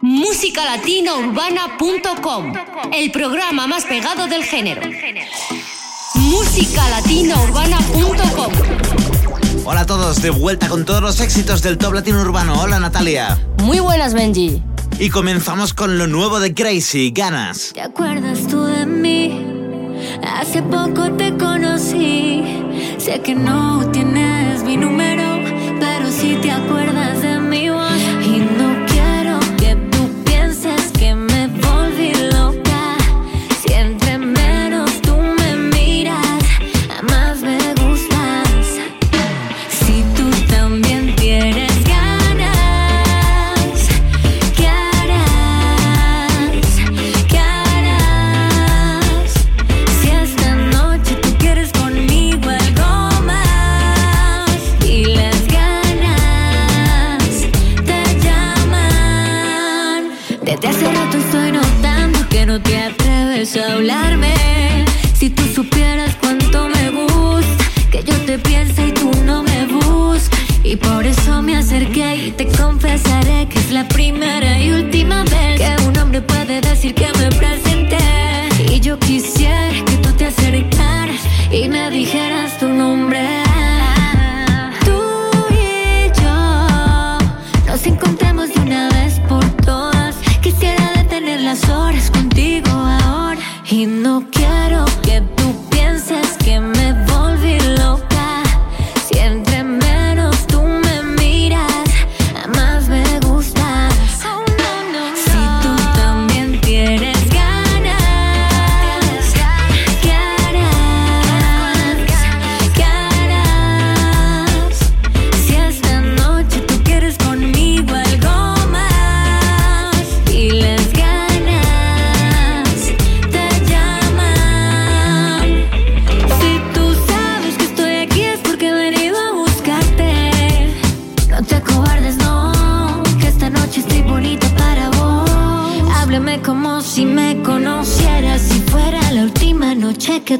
[0.00, 2.52] musicalatinaUrbana.com,
[2.92, 4.82] el programa más pegado del género.
[6.14, 8.52] musicalatinaUrbana.com.
[9.64, 12.60] Hola a todos, de vuelta con todos los éxitos del top latino urbano.
[12.60, 13.38] Hola Natalia.
[13.62, 14.62] Muy buenas, Benji.
[14.98, 17.72] Y comenzamos con lo nuevo de Crazy, Ganas.
[17.74, 19.44] ¿Te acuerdas tú de mí?
[20.22, 22.42] Hace poco te conocí.
[22.98, 25.24] Sé que no tienes mi número,
[25.80, 27.65] pero si sí te acuerdas de mí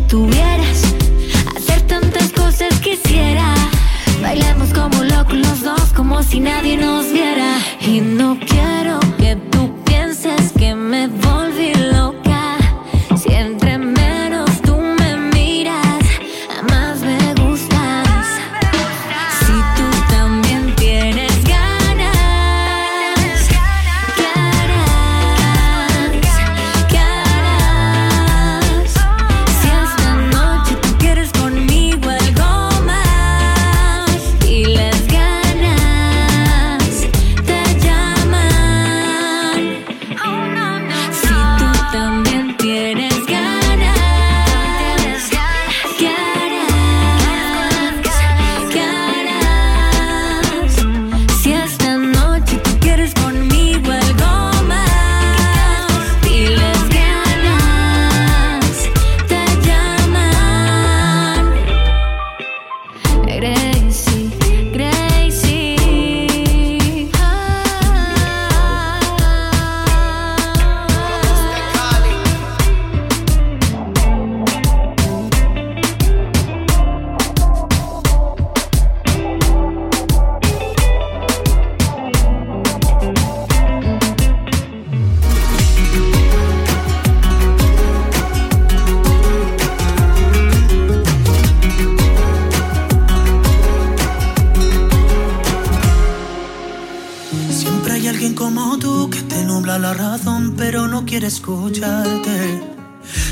[0.08, 0.55] tuviera
[101.24, 102.62] escucharte.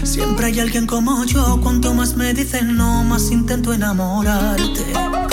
[0.04, 5.23] Siempre hay alguien como yo, cuanto más me dicen no, más intento enamorarte.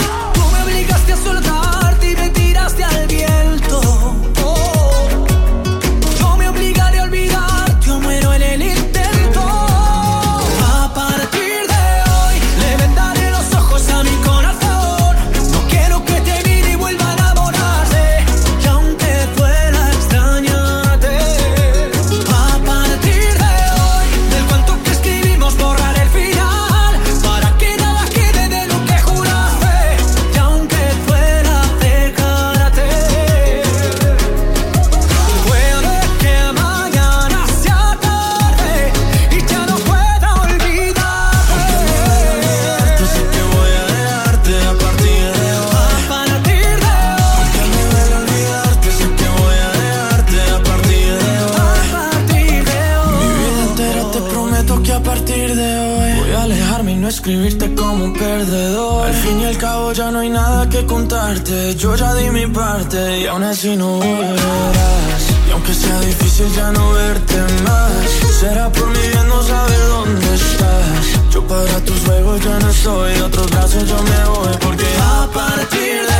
[63.22, 65.24] Y aún así no volverás.
[65.48, 67.92] Y aunque sea difícil ya no verte más,
[68.40, 71.32] será por mi bien no saber dónde estás.
[71.32, 75.28] Yo para tus juegos ya no soy, de otros brazos yo me voy porque a
[75.34, 76.11] partir de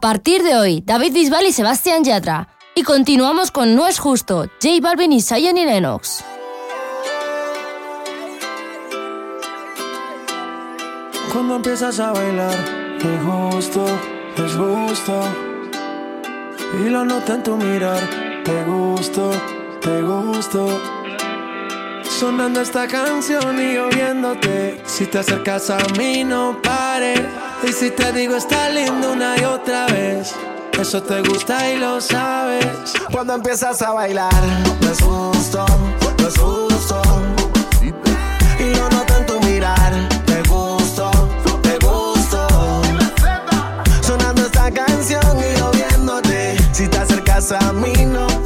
[0.00, 2.48] A partir de hoy, David Bisbal y Sebastián Yatra.
[2.74, 6.24] Y continuamos con No es justo, J Balvin y Zion y Lennox.
[11.30, 12.54] Cuando empiezas a bailar,
[12.98, 13.84] es justo,
[14.38, 15.22] es justo.
[16.82, 18.00] Y lo noto en tu mirar,
[18.42, 19.32] te gusto,
[19.82, 20.80] te gusto.
[22.04, 24.80] Sonando esta canción y oyéndote.
[24.86, 27.20] Si te acercas a mí, no pares.
[27.62, 30.34] Y si te digo, está lindo una y otra vez.
[30.78, 32.94] Eso te gusta y lo sabes.
[33.12, 34.32] Cuando empiezas a bailar,
[35.02, 35.66] justo,
[36.18, 37.02] no es justo.
[38.58, 39.92] Y lo noto en tu mirar,
[40.24, 41.10] te gusto,
[41.62, 42.48] te gusto.
[44.00, 46.56] Sonando esta canción y yo viéndote.
[46.72, 48.39] Si te acercas a mí, no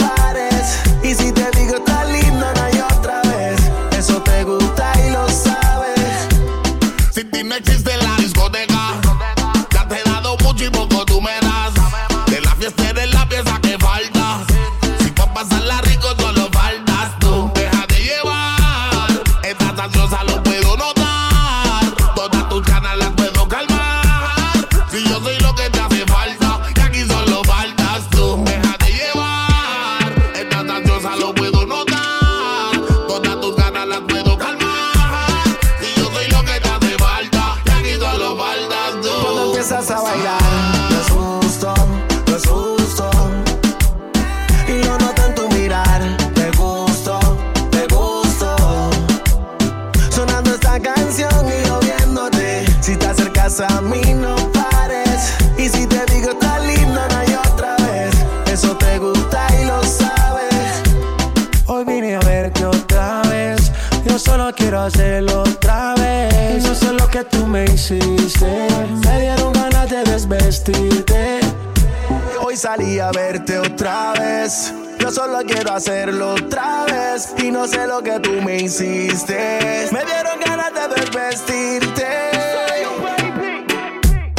[79.15, 82.05] Me dieron ganas de desvestirte.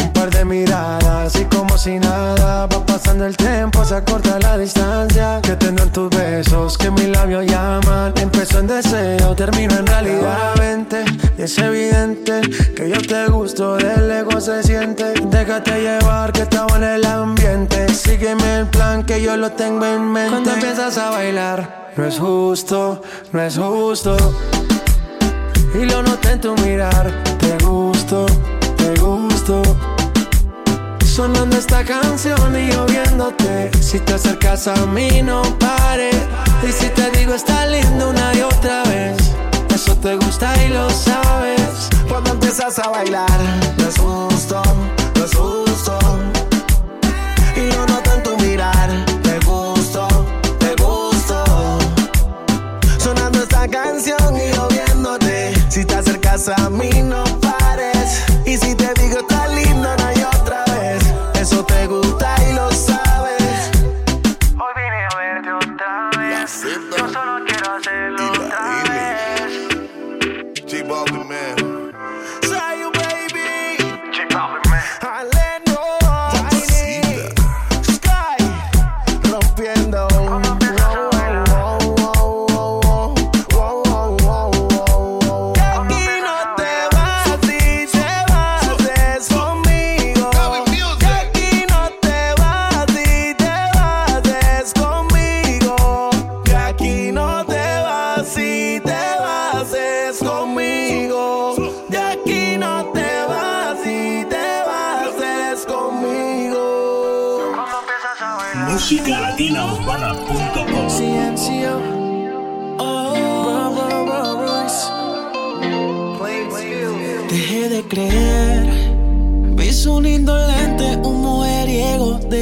[0.03, 4.57] Un par de miradas y como si nada va pasando el tiempo, se acorta la
[4.57, 8.13] distancia que tengo en tus besos, que mis labios llaman.
[8.17, 10.55] Empezó en deseo, termino en realidad.
[10.59, 11.05] Vente,
[11.37, 12.41] es evidente
[12.75, 15.13] que yo te gusto, del ego se siente.
[15.23, 17.87] Déjate llevar que estaba en el ambiente.
[17.93, 20.31] Sígueme el plan que yo lo tengo en mente.
[20.31, 23.01] Cuando empiezas a bailar, no es justo,
[23.31, 24.17] no es justo.
[25.79, 28.25] Y lo noté en tu mirar, te gusto,
[28.77, 29.61] te gusto.
[31.05, 32.85] Sonando esta canción y yo.
[33.81, 36.15] Si te acercas a mí, no pares.
[36.67, 39.15] Y si te digo, está lindo una y otra vez.
[39.73, 41.89] Eso te gusta y lo sabes.
[42.09, 43.39] Cuando empiezas a bailar,
[43.77, 43.97] no es
[56.77, 57.24] me know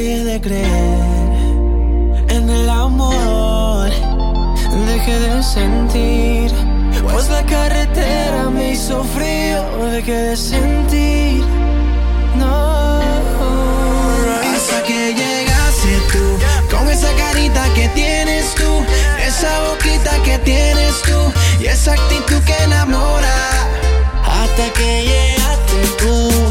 [0.04, 0.68] de creer
[2.28, 3.88] en el amor,
[4.86, 6.52] deje de sentir.
[7.10, 11.42] Pues la carretera me hizo frío, dejé de sentir.
[12.36, 13.00] No,
[14.54, 18.84] hasta que llegaste tú, con esa carita que tienes tú,
[19.26, 21.32] esa boquita que tienes tú
[21.62, 23.36] y esa actitud que enamora.
[24.22, 26.44] Hasta que llegaste tú,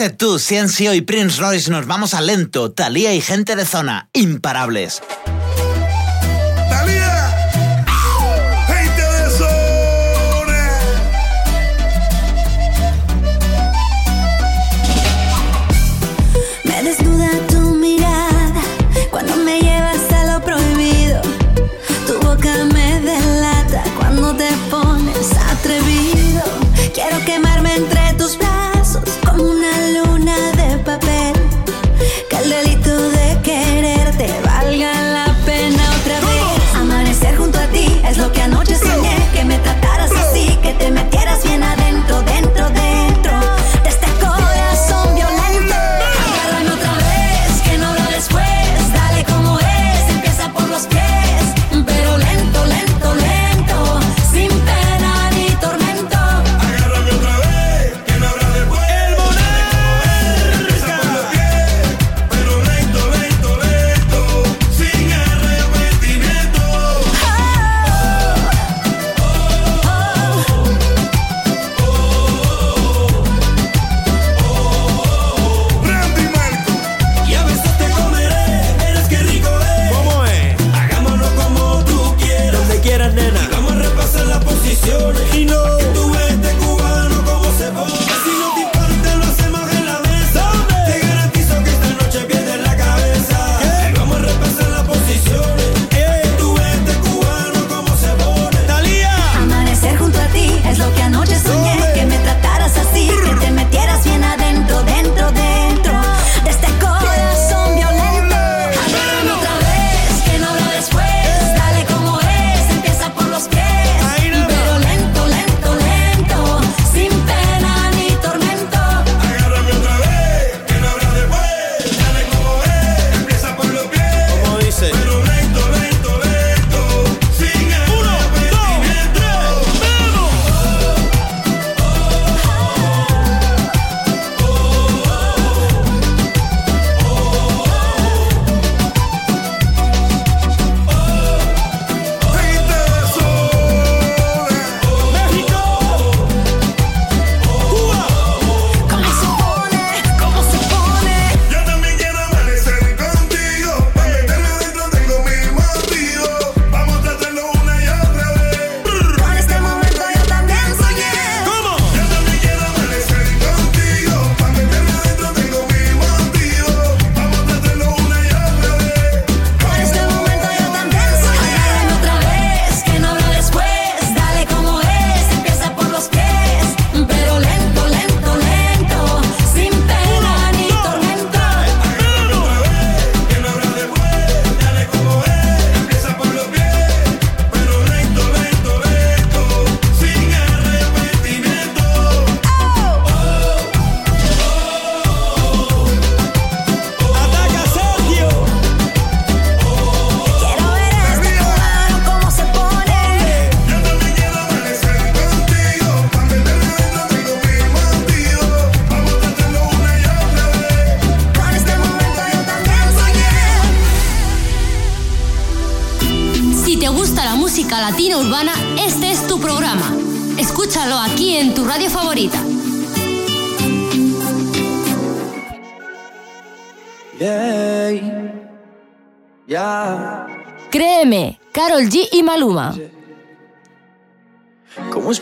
[0.00, 4.08] Twisted 2, Ciencio y Prince Royce nos vamos a lento, Thalía y gente de zona,
[4.14, 5.02] imparables.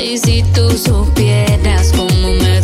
[0.00, 2.62] Y si tú supieras cómo me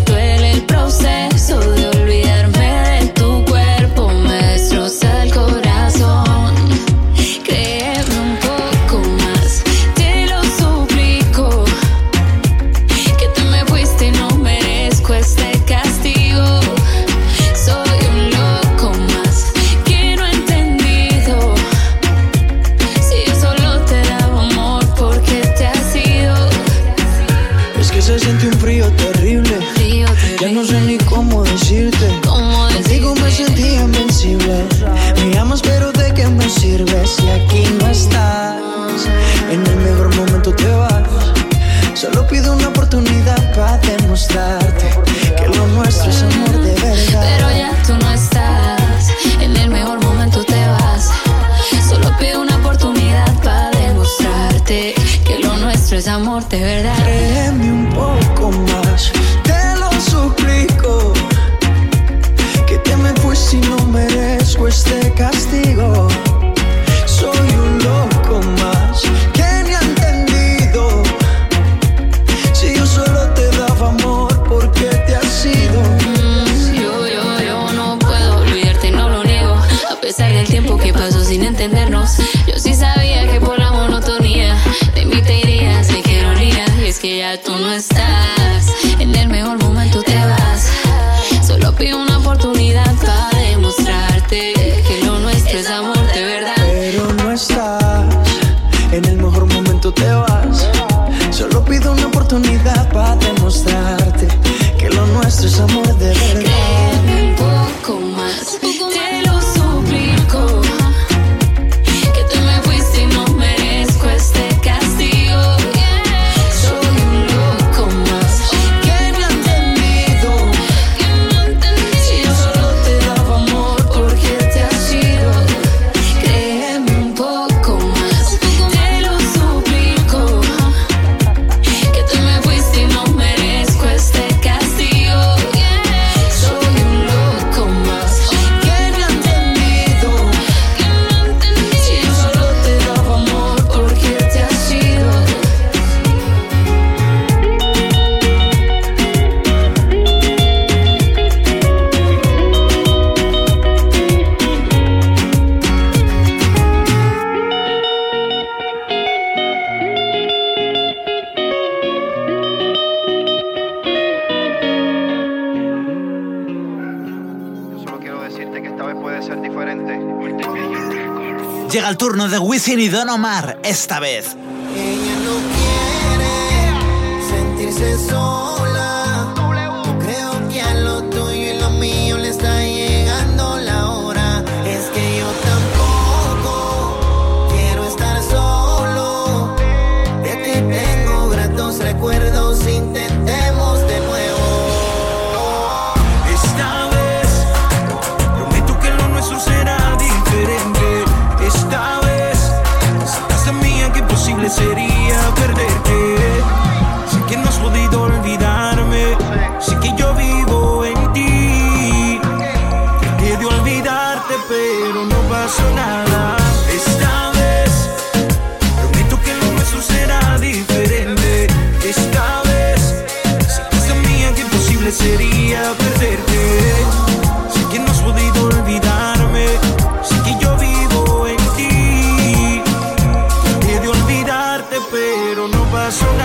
[172.79, 174.38] bienvenido Don Omar, esta vez.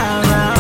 [0.04, 0.53] around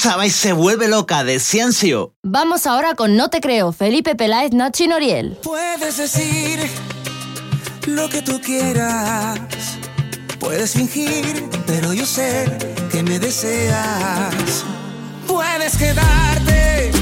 [0.00, 2.14] chava y se vuelve loca de Ciencio.
[2.22, 5.36] Vamos ahora con No Te Creo, Felipe Peláez, Nachi Noriel.
[5.42, 6.58] Puedes decir
[7.86, 9.38] lo que tú quieras,
[10.38, 12.46] puedes fingir, pero yo sé
[12.90, 14.64] que me deseas.
[15.26, 16.92] Puedes quedarte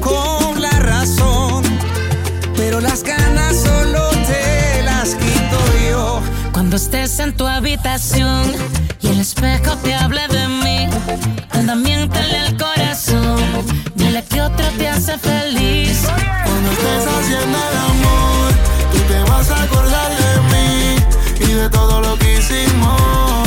[0.00, 1.64] con la razón,
[2.56, 5.58] pero las ganas solo te las quito
[5.90, 6.22] yo.
[6.52, 8.52] Cuando estés en tu habitación
[9.02, 10.88] y el espejo te habla de mí.
[11.50, 13.42] Anda, miéntale al corazón,
[13.94, 16.06] dile que otro te hace feliz.
[16.44, 18.52] Cuando estés haciendo el amor,
[18.92, 23.41] tú te vas a acordar de mí y de todo lo que hicimos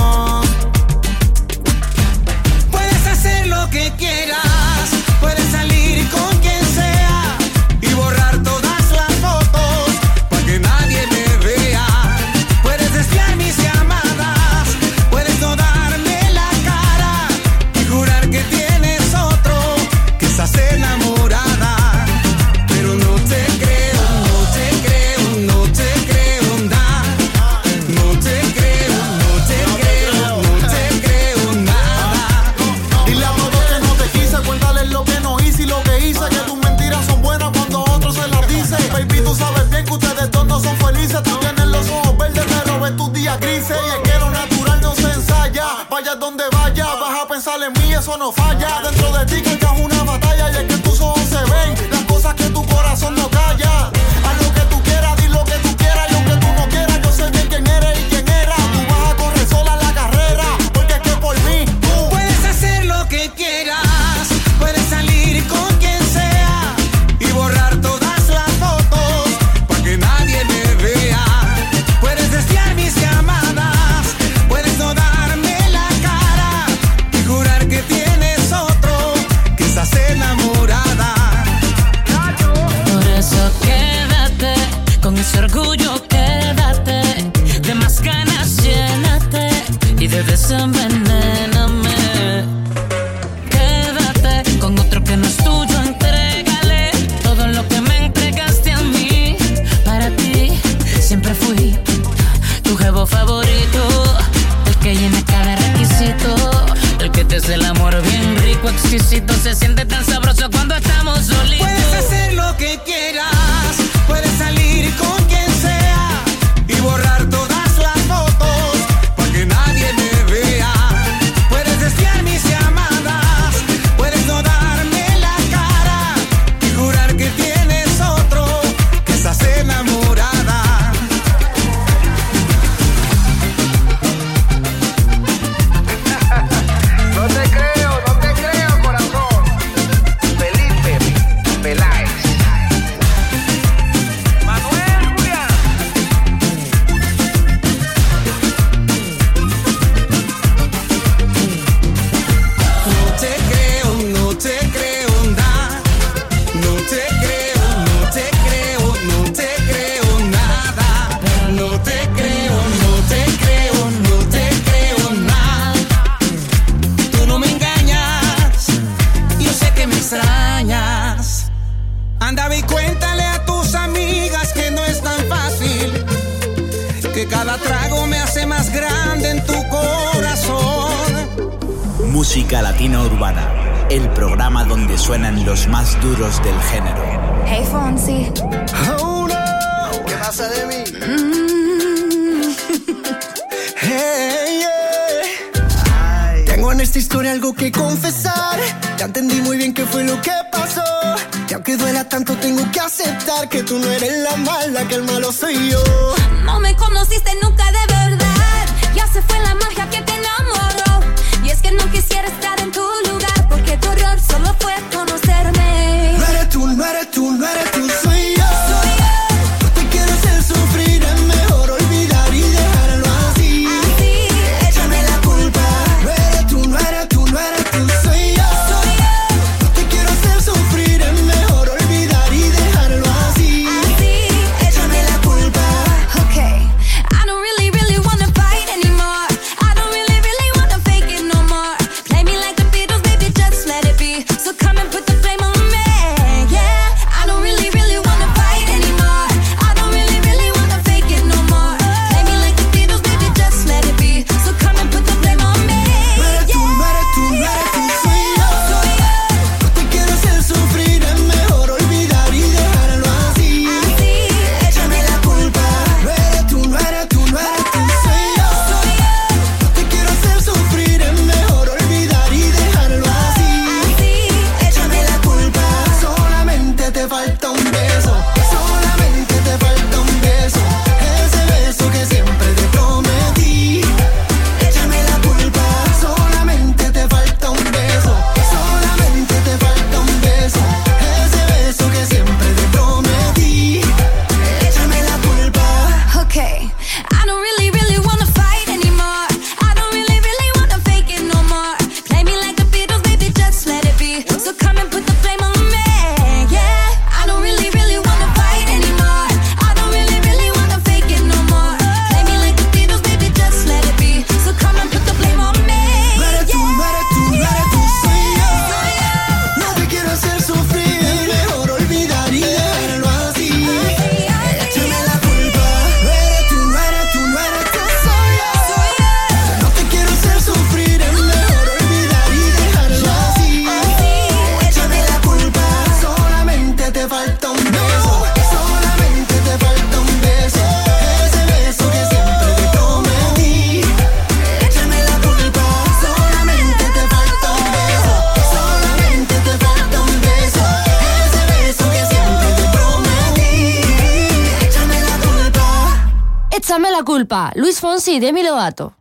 [358.06, 358.94] sí, Demi Lovato.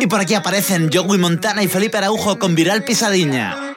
[0.00, 3.67] Y por aquí aparecen Joey Montana y Felipe Araujo con Viral Pisadiña.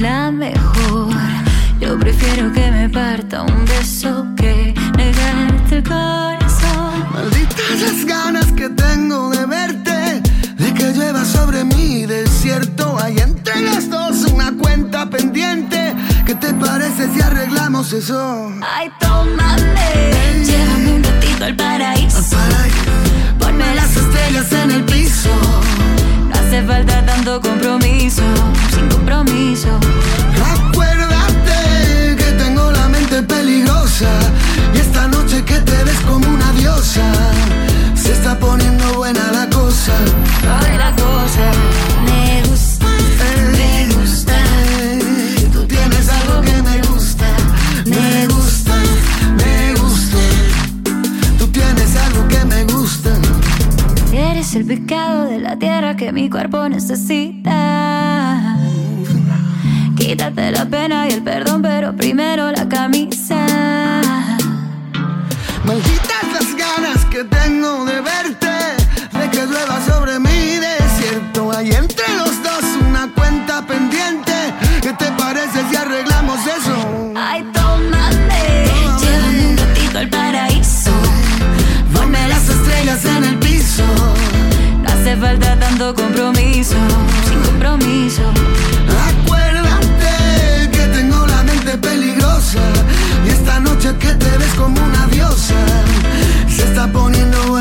[0.00, 1.08] La mejor.
[1.80, 7.06] Yo prefiero que me parta un beso que negarte el corazón.
[7.12, 10.22] Malditas las ganas que tengo de verte,
[10.56, 12.96] de que llueva sobre mi desierto.
[13.02, 15.94] Hay entre los dos una cuenta pendiente.
[16.26, 18.52] ¿Qué te parece si arreglamos eso?
[18.62, 22.36] Ay, tómame, llévame un ratito al paraíso.
[23.38, 25.30] Ponme las estrellas en el piso.
[26.48, 28.22] Hace falta tanto compromiso,
[28.70, 29.68] sin compromiso.
[30.56, 34.08] Acuérdate que tengo la mente peligrosa
[34.74, 37.04] y esta noche que te ves como una diosa.
[37.94, 39.92] Se está poniendo buena la cosa.
[40.40, 41.50] Ay, la cosa
[42.06, 42.86] me gusta,
[43.52, 44.36] me gusta.
[45.52, 47.26] Tú tienes algo que me gusta,
[47.84, 48.74] me gusta,
[49.36, 50.18] me gusta.
[51.38, 53.10] Tú tienes algo que me gusta.
[54.14, 55.27] Eres el pecado
[55.58, 58.56] tierra que mi cuerpo necesita.
[59.96, 63.17] Quítate la pena y el perdón, pero primero la camisa.
[85.94, 86.76] Compromiso,
[87.44, 88.22] compromiso.
[89.08, 92.60] Acuérdate que tengo la mente peligrosa
[93.26, 95.54] y esta noche que te ves como una diosa.
[96.48, 97.57] Se está poniendo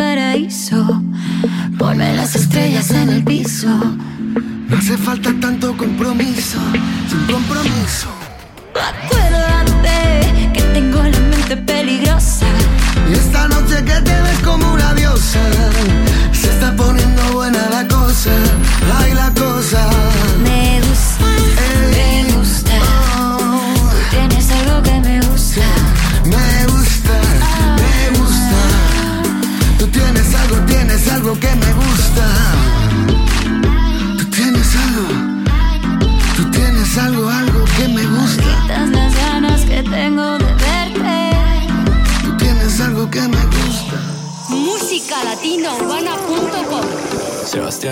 [0.00, 1.02] paraíso.
[1.78, 3.68] Ponme las estrellas en el piso.
[3.68, 6.58] No hace falta tanto compromiso,
[7.10, 8.08] sin compromiso.
[8.74, 9.69] Acuérdate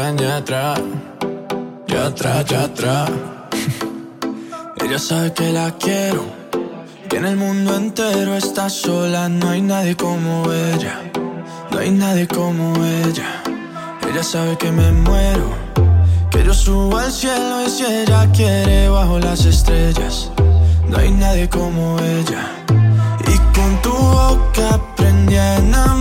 [0.08, 0.16] Sebastián
[1.86, 3.06] Yatra, Yatra.
[4.82, 6.24] Ella sabe que la quiero,
[7.10, 11.00] que en el mundo entero está sola, no hay nadie como ella,
[11.70, 13.42] no hay nadie como ella.
[14.08, 15.50] Ella sabe que me muero,
[16.30, 20.30] que yo subo al cielo y si ella quiere bajo las estrellas,
[20.88, 22.46] no hay nadie como ella.
[23.26, 25.97] Y con tu boca aprendí a enamorarme,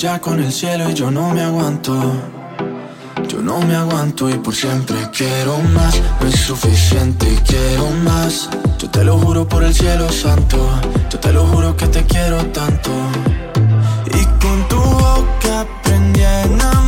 [0.00, 1.94] brilla con el cielo y yo no me aguanto.
[3.28, 5.94] Yo no me aguanto y por siempre quiero más.
[6.20, 8.48] No es suficiente y quiero más.
[8.78, 10.56] Yo te lo juro por el cielo santo.
[11.10, 12.90] Yo te lo juro que te quiero tanto.
[14.06, 16.79] Y con tu boca aprendí a enamorarme.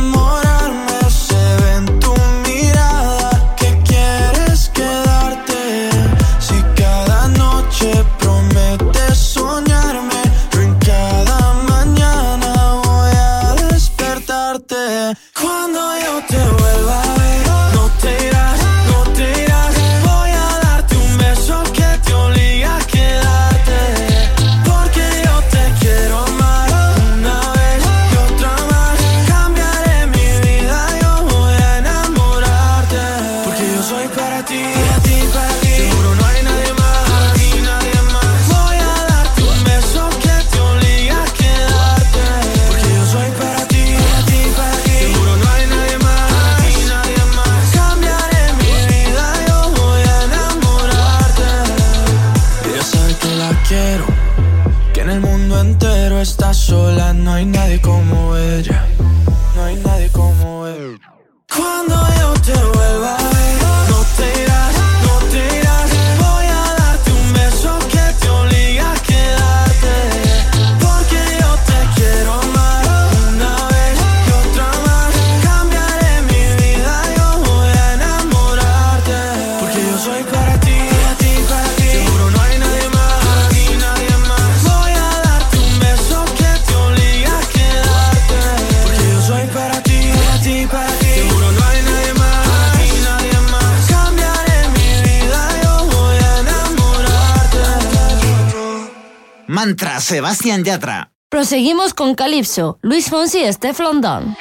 [100.23, 101.11] Sebastián Yatra.
[101.27, 104.37] Proseguimos con Calypso, Luis Fonsi y Steph London.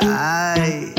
[0.00, 0.92] Ay,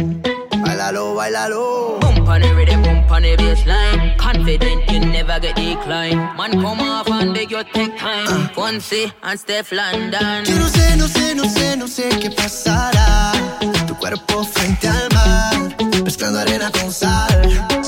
[0.63, 1.99] bailalo, bailalo.
[2.01, 4.15] on the rhythm, bump on the bassline.
[4.15, 6.21] Confident you never get declined.
[6.37, 8.47] Man, come off and beg you take time.
[8.55, 10.45] Fonsi and Steph London.
[10.45, 13.33] Yo no sé, no sé, no sé, no sé qué pasará.
[13.87, 15.75] Tu cuerpo frente al mar,
[16.05, 17.78] mezclando arena con sal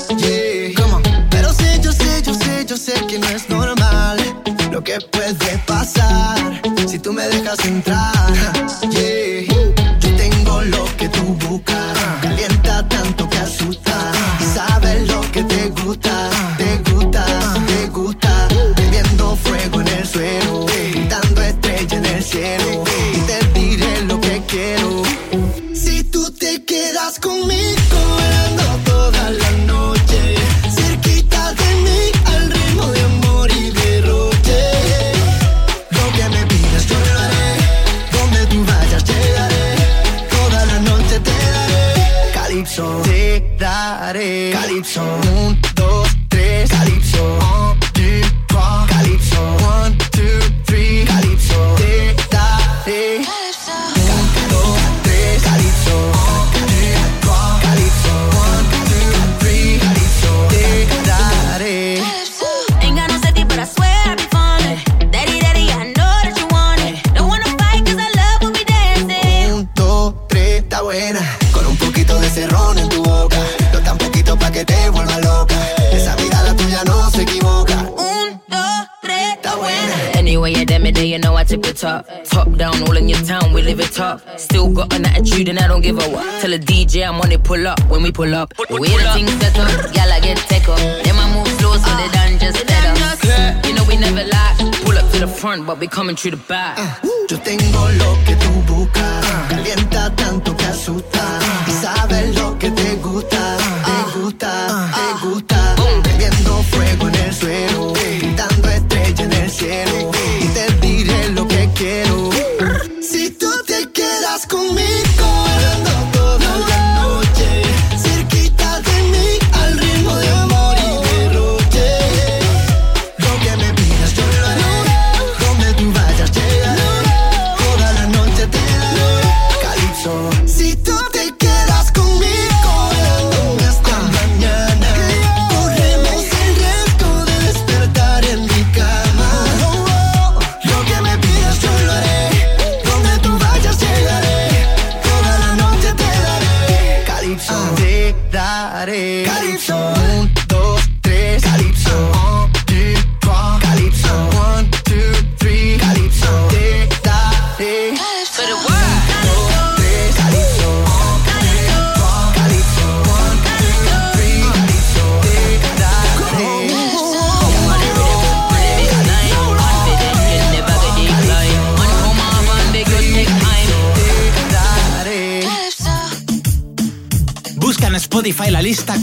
[86.92, 88.54] J, I'm on pull up when we pull up.
[88.54, 90.78] The way the things set up, y'all get take up.
[90.78, 93.24] Then I move slow so they done just set.
[93.24, 93.66] Yeah.
[93.66, 94.56] You know we never lie.
[94.84, 96.78] Pull up to the front, but we coming through the back.
[96.78, 99.26] Uh, yo tengo lo que tú buscas.
[99.48, 101.40] Calienta tanto que asusta.
[101.66, 103.61] Y sabes lo que te gusta.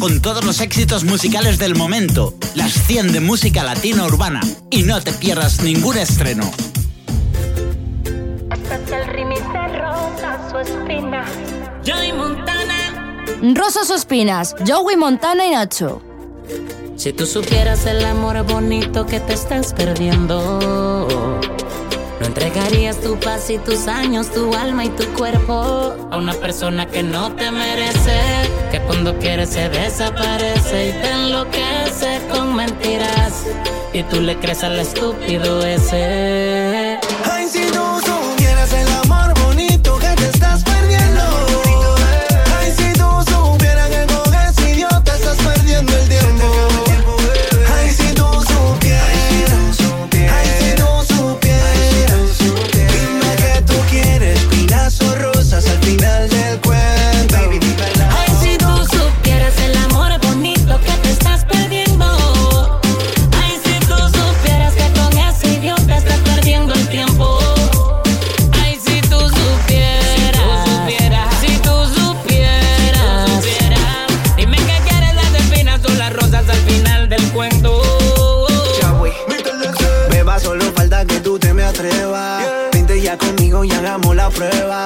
[0.00, 5.00] con todos los éxitos musicales del momento, las 100 de música latina urbana, y no
[5.00, 6.50] te pierdas ningún estreno.
[13.54, 16.02] Rosa Sospinas, Joey Montana y Nacho.
[16.96, 20.58] Si tú supieras el amor bonito que te estás perdiendo,
[22.20, 26.86] no entregarías tu paz y tus años, tu alma y tu cuerpo a una persona
[26.86, 28.47] que no te merece.
[28.88, 33.44] Cuando quiere se desaparece y te enloquece con mentiras.
[33.92, 36.77] Y tú le crees al estúpido ese.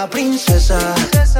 [0.09, 0.94] princesa,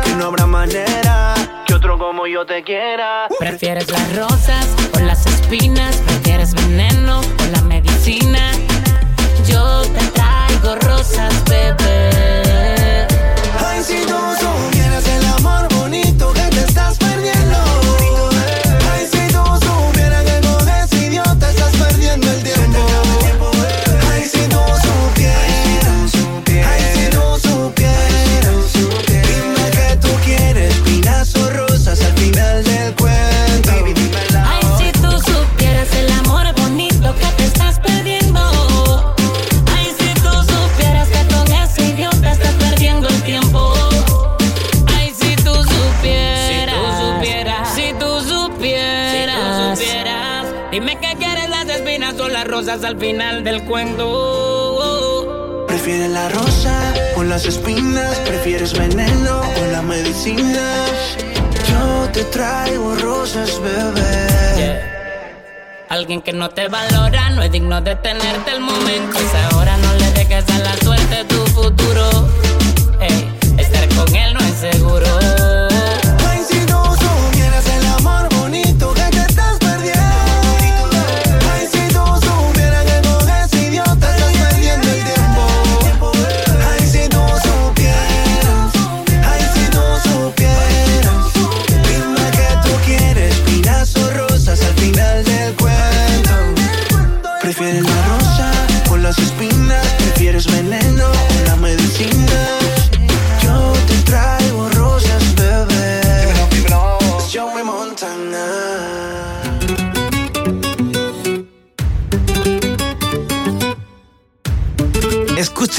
[0.05, 1.35] que no habrá manera
[1.67, 3.29] que otro como yo te quiera.
[3.39, 5.97] ¿Prefieres las rosas o las espinas?
[6.07, 8.53] ¿Prefieres veneno o la medicina?
[66.25, 69.19] que no te valora no es digno de tenerte el momento.
[69.19, 72.29] Es ahora, no le dejes a la suerte tu futuro.
[73.59, 75.42] Estar con él no es seguro.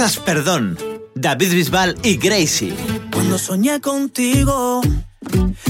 [0.04, 0.78] Perdón,
[1.16, 2.76] David Bisbal y Gracie.
[3.14, 4.82] Cuando soñé contigo,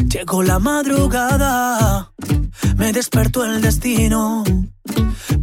[0.10, 2.12] llegó la madrugada,
[2.76, 4.44] me despertó el destino,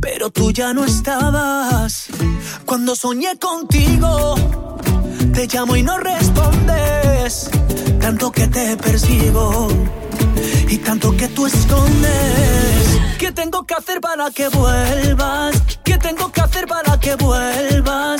[0.01, 2.09] pero tú ya no estabas.
[2.65, 4.35] Cuando soñé contigo,
[5.35, 7.49] te llamo y no respondes,
[8.01, 9.69] tanto que te persigo
[10.69, 13.01] y tanto que tú escondes.
[13.21, 15.63] ¿Qué tengo que hacer para que vuelvas?
[15.85, 18.20] ¿Qué tengo que hacer para que vuelvas?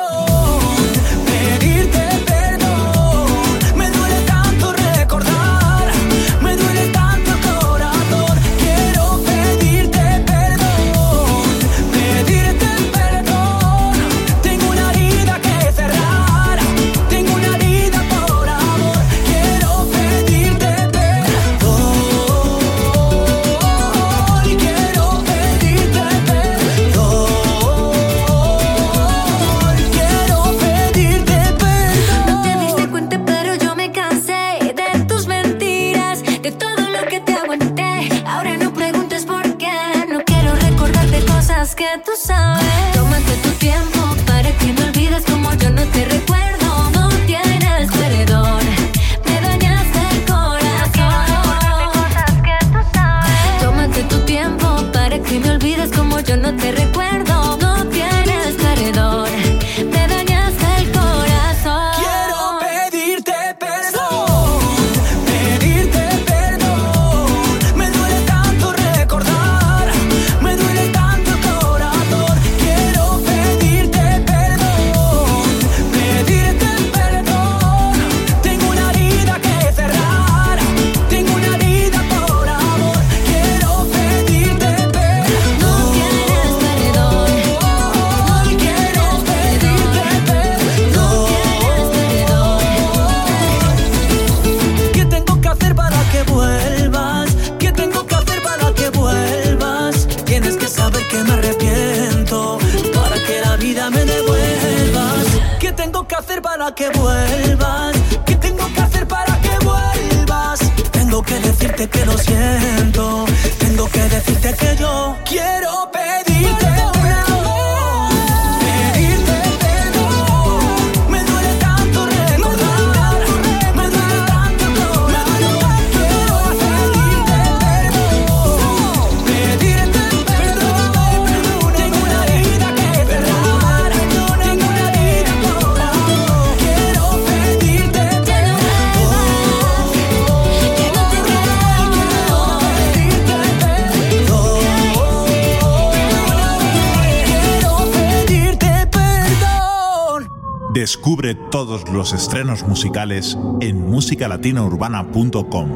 [151.51, 155.69] todos los estrenos musicales en musicalatinourbana.com.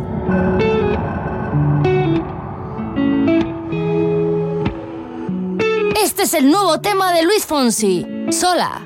[6.02, 8.82] Este es el nuevo tema de Luis Fonsi, Sola.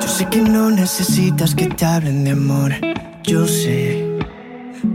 [0.00, 2.72] Yo sé que no necesitas que te hablen de amor,
[3.22, 4.18] yo sé.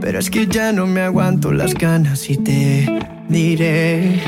[0.01, 2.85] Pero es que ya no me aguanto las ganas y te
[3.29, 4.21] diré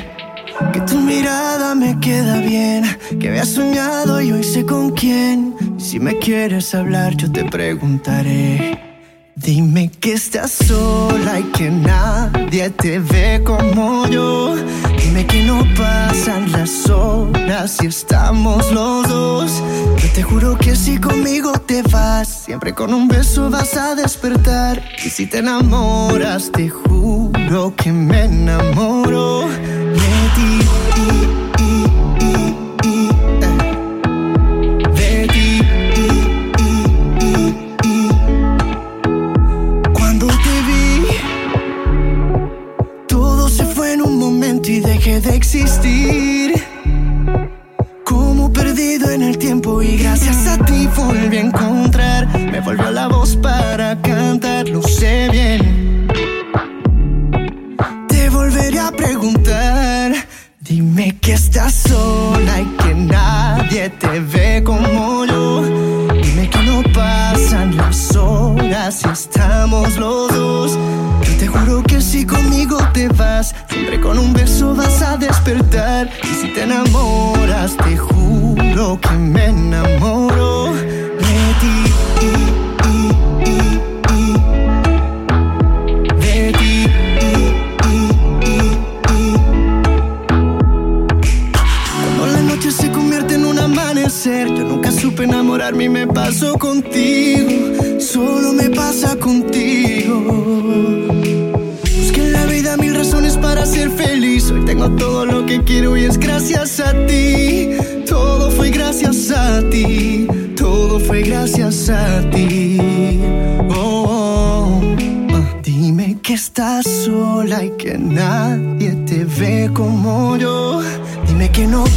[0.71, 2.85] que tu mirada me queda bien,
[3.19, 5.46] que me has soñado y hoy sé con quién.
[5.87, 8.77] Si me quieres hablar, yo te preguntaré.
[9.37, 14.53] Dime que estás sola y que nadie te ve como yo.
[15.01, 19.63] Dime que no pasan las horas y estamos los dos.
[20.03, 24.83] Yo te juro que si conmigo te vas, siempre con un beso vas a despertar.
[25.05, 29.47] Y si te enamoras, te juro que me enamoro.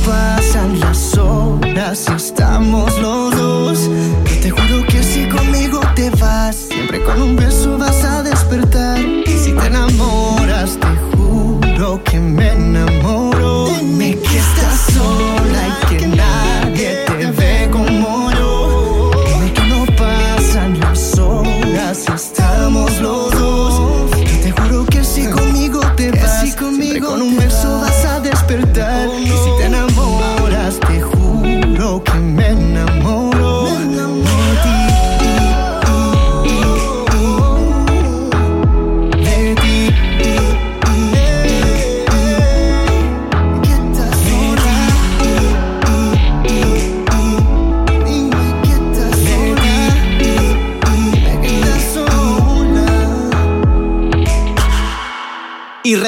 [0.06, 3.90] pasan las horas, estamos los dos.
[4.24, 9.00] Yo te juro que si conmigo te vas, siempre con un beso vas a despertar.
[9.00, 13.29] Y si te enamoras, te juro que me enamoro.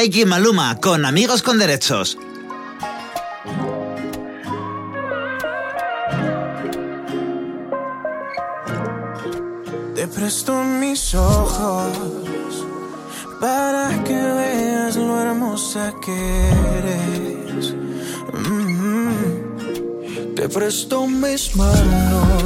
[0.05, 2.19] Y Maluma con Amigos con Derechos.
[9.95, 11.93] Te presto mis ojos
[13.41, 16.49] para que veas lo hermosa que
[16.79, 17.73] eres.
[18.33, 20.35] Mm-hmm.
[20.35, 22.42] Te presto mis manos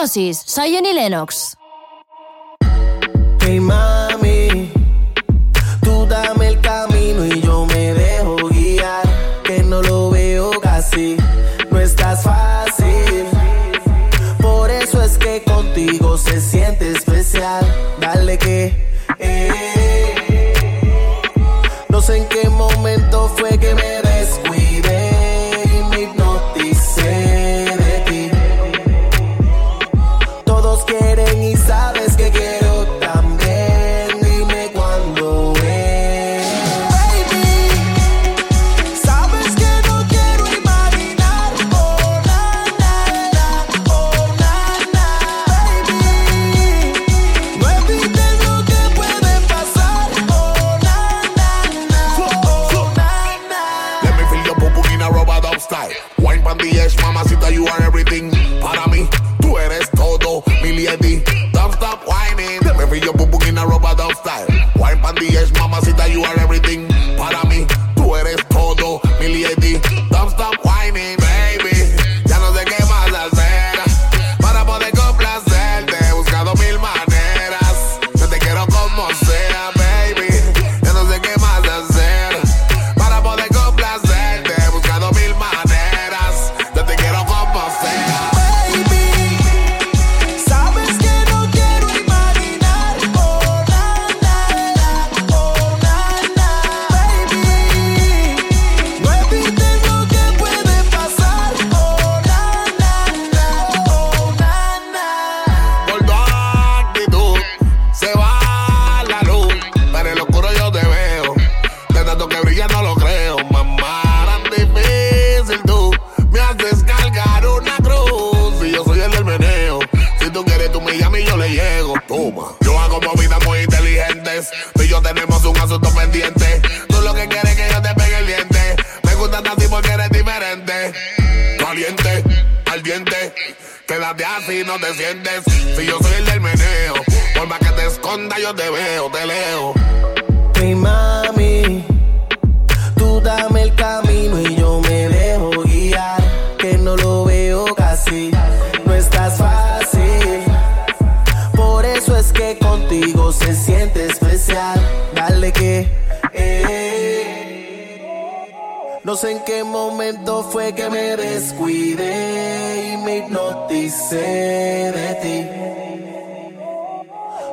[0.00, 0.42] Hipnosis.
[0.46, 1.49] Soy Jenny Lennox.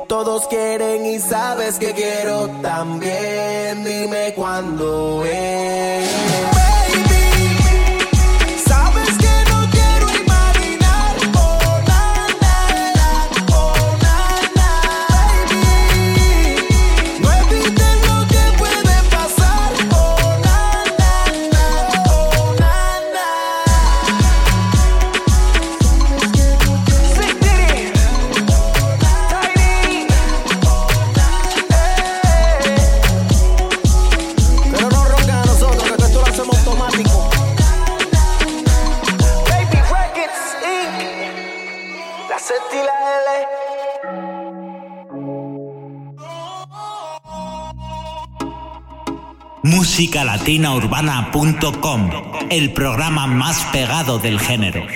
[0.08, 3.84] todos quieren y sabes que quiero también.
[3.84, 6.57] Dime cuándo es.
[50.38, 52.10] latinaurbana.com,
[52.48, 54.86] el programa más pegado del género.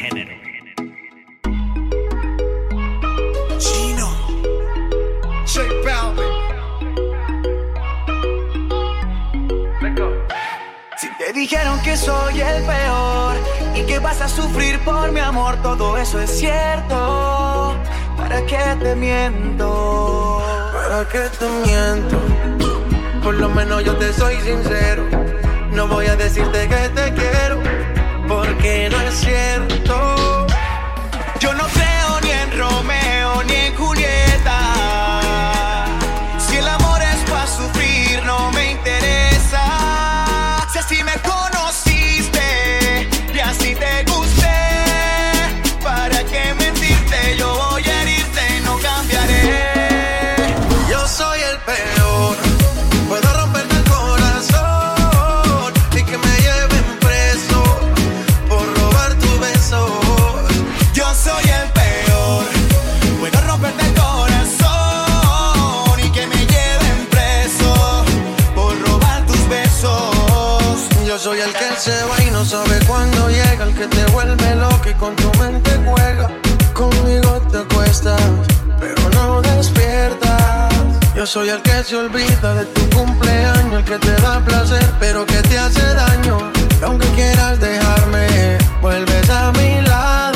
[10.96, 13.36] Si te Dijeron que soy el peor
[13.74, 17.74] y que vas a sufrir por mi amor, todo eso es cierto.
[18.16, 20.40] ¿Para qué te miento?
[20.72, 22.20] ¿Para qué te miento?
[23.24, 25.21] Por lo menos yo te soy sincero.
[25.72, 27.62] No voy a decirte que te quiero,
[28.28, 30.46] porque no es cierto.
[31.40, 34.51] Yo no creo ni en Romeo ni en Julieta.
[73.82, 76.28] que te vuelve loco y con tu mente juega.
[76.72, 78.20] Conmigo te acuestas,
[78.78, 80.72] pero no despiertas.
[81.16, 85.26] Yo soy el que se olvida de tu cumpleaños, el que te da placer, pero
[85.26, 86.38] que te hace daño.
[86.80, 90.31] Y aunque quieras dejarme, vuelves a mi lado.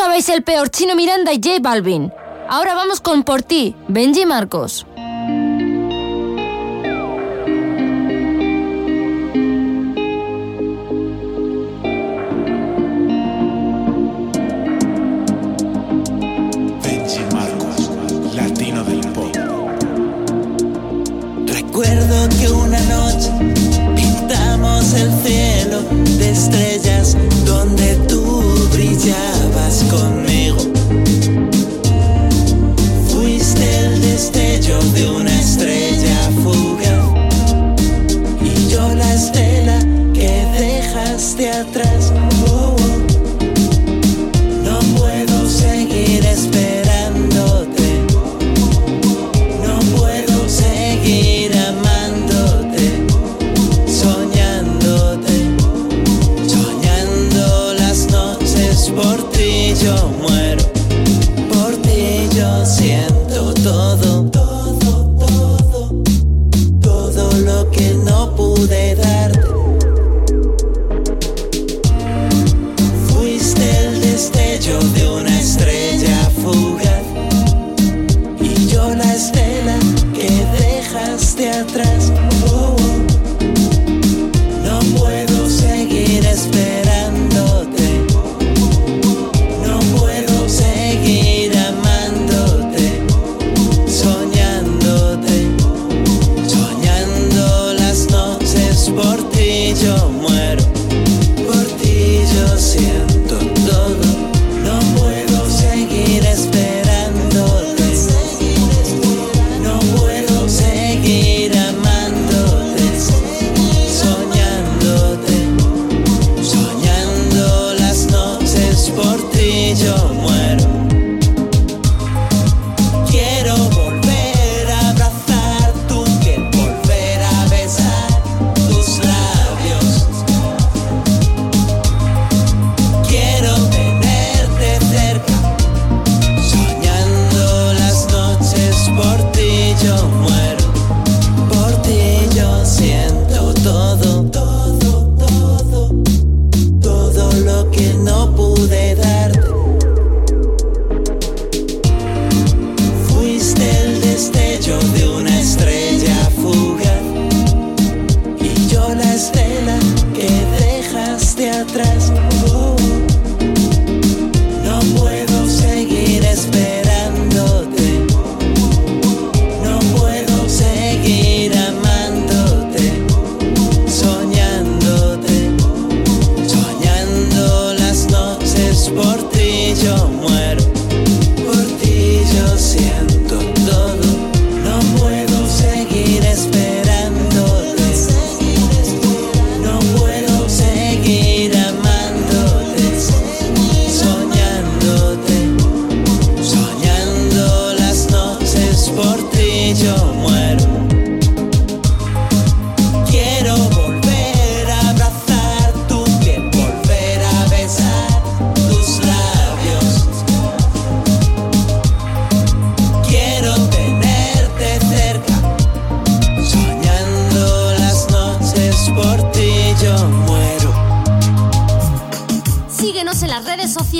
[0.00, 2.10] sabéis el peor, Chino Miranda y J Balvin.
[2.48, 4.86] Ahora vamos con Por ti, Benji Marcos.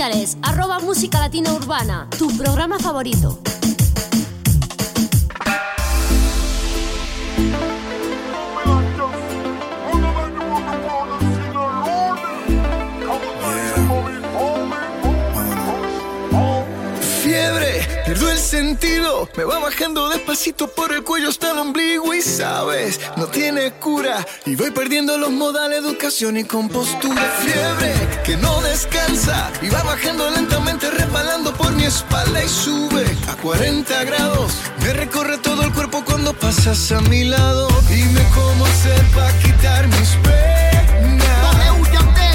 [0.00, 3.38] sociales, arroba música latina urbana, tu programa favorito.
[17.22, 22.20] Fiebre Pierdo el sentido, me va bajando despacito por el cuello hasta el ombligo y
[22.22, 24.26] sabes, no tiene cura.
[24.46, 27.22] Y voy perdiendo los modales, educación y compostura.
[27.40, 27.94] Fiebre,
[28.24, 34.04] que no descansa y va bajando lentamente resbalando por mi espalda y sube a 40
[34.04, 34.52] grados.
[34.82, 37.68] Me recorre todo el cuerpo cuando pasas a mi lado.
[37.88, 40.40] Dime cómo hacer para quitar mis penas.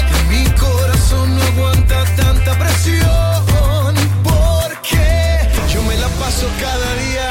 [0.08, 7.30] Que mi corazón no aguanta tanta presión porque yo me la paso cada día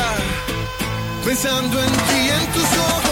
[1.24, 3.05] pensando en ti, en tus ojos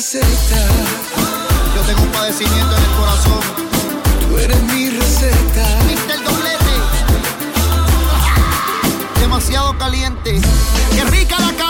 [0.00, 3.40] Yo tengo un padecimiento en el corazón.
[4.28, 5.82] Tú eres mi receta.
[5.88, 6.72] Viste el doblete.
[9.18, 10.40] Demasiado caliente.
[10.94, 11.67] Qué rica la cara.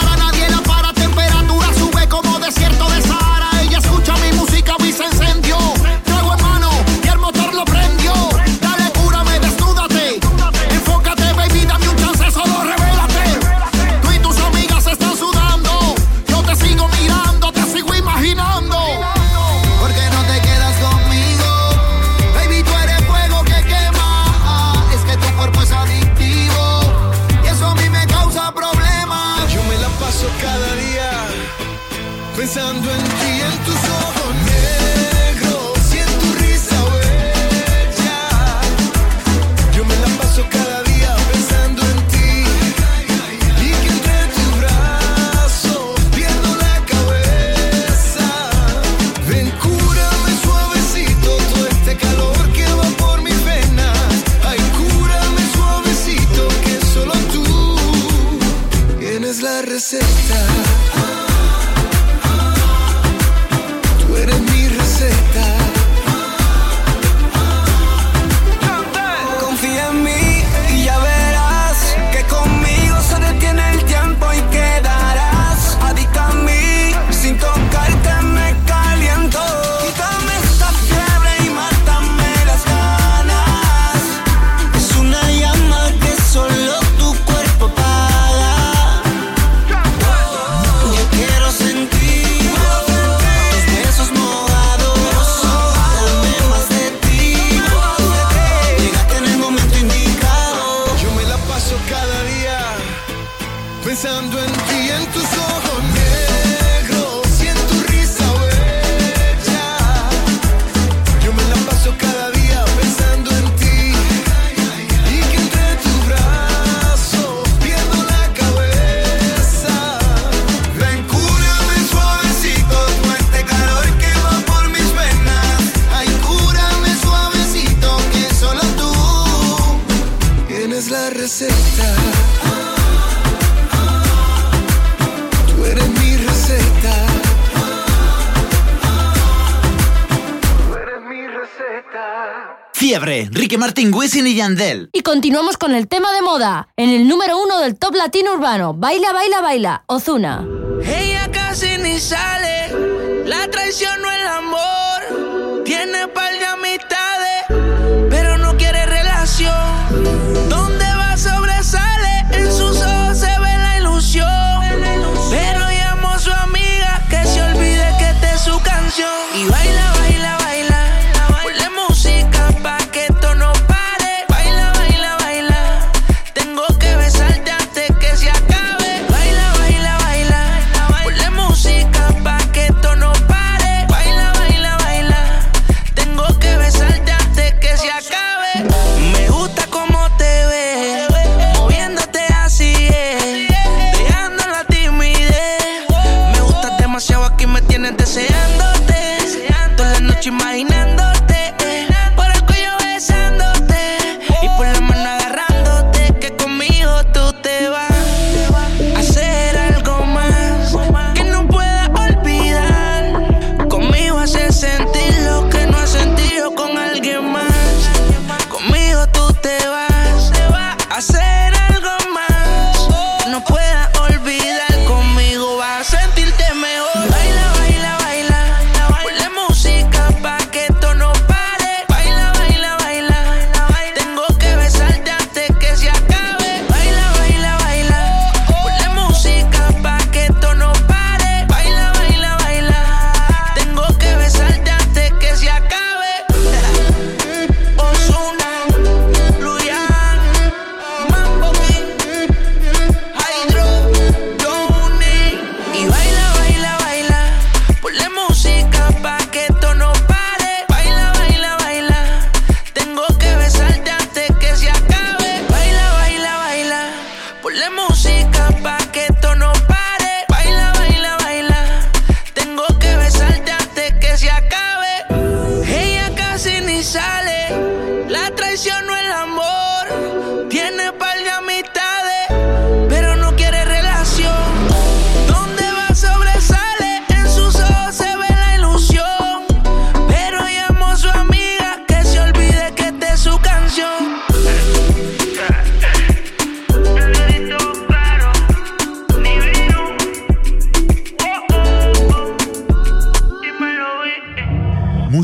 [143.08, 144.90] Cabré, Enrique Martín Wisin y Yandel.
[144.92, 146.68] Y continuamos con el tema de moda.
[146.76, 150.46] En el número uno del top latino urbano, Baila, Baila, Baila, Ozuna.
[150.84, 156.07] Ella casi ni sale, la traición no el amor, tiene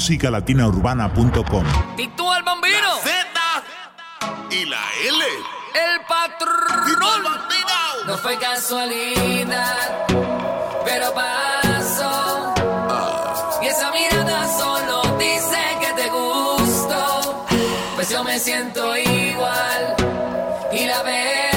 [0.04, 1.64] musicalatinaurbana.com.
[1.96, 2.90] Tito el Bambino.
[3.02, 3.16] Z
[4.50, 5.24] y la L.
[5.72, 7.24] El patrón.
[8.06, 10.06] No fue casualidad,
[10.84, 12.52] pero pasó.
[12.90, 13.60] Ah.
[13.62, 17.46] Y esa mirada solo dice que te gustó.
[17.94, 19.96] Pues yo me siento igual
[20.70, 21.53] y la veo.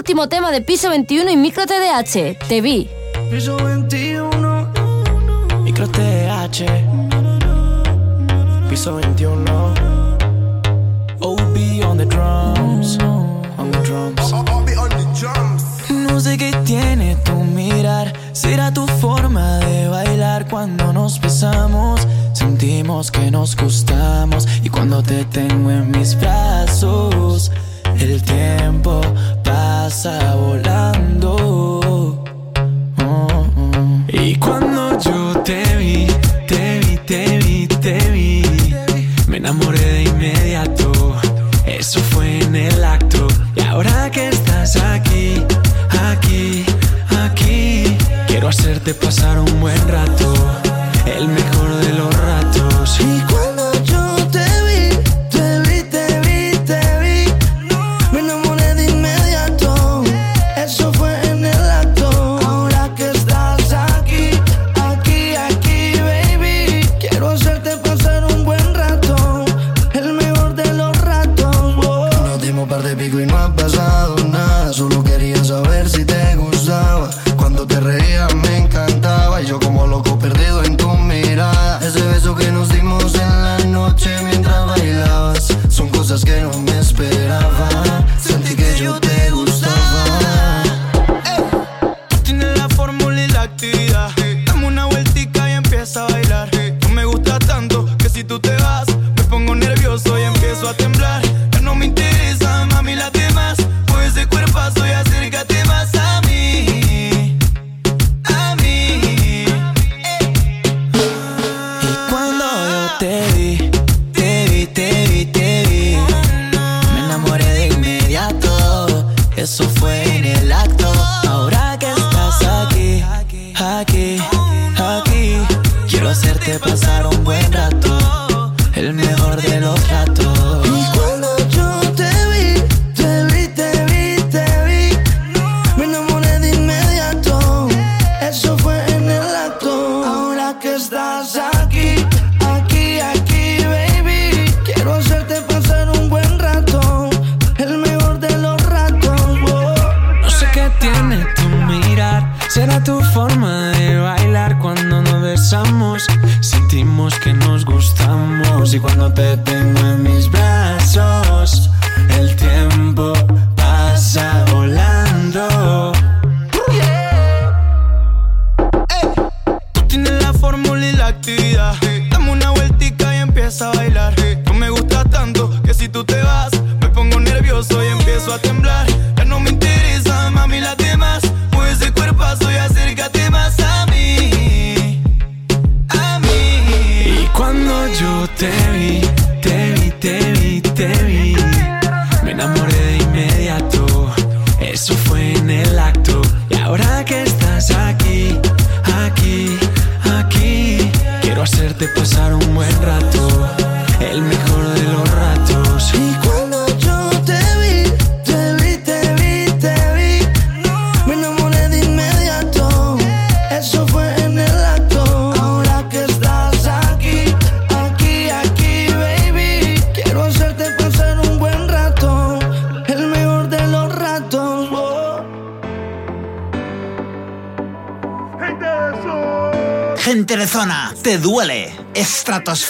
[0.00, 2.38] último tema de Piso 21 y Micro TDH.
[2.48, 2.88] Te vi.
[3.30, 4.72] Piso 21,
[5.62, 6.64] Micro TDH.
[8.70, 9.74] Piso 21.
[11.20, 12.96] OB on the drums.
[13.58, 14.32] On the drums.
[14.32, 15.64] Oh, OB on the drums.
[15.90, 18.10] No sé qué tiene tu mirar.
[18.32, 22.00] Será tu forma de bailar cuando nos besamos.
[22.32, 24.48] Sentimos que nos gustamos.
[24.64, 27.09] Y cuando te tengo en mis brazos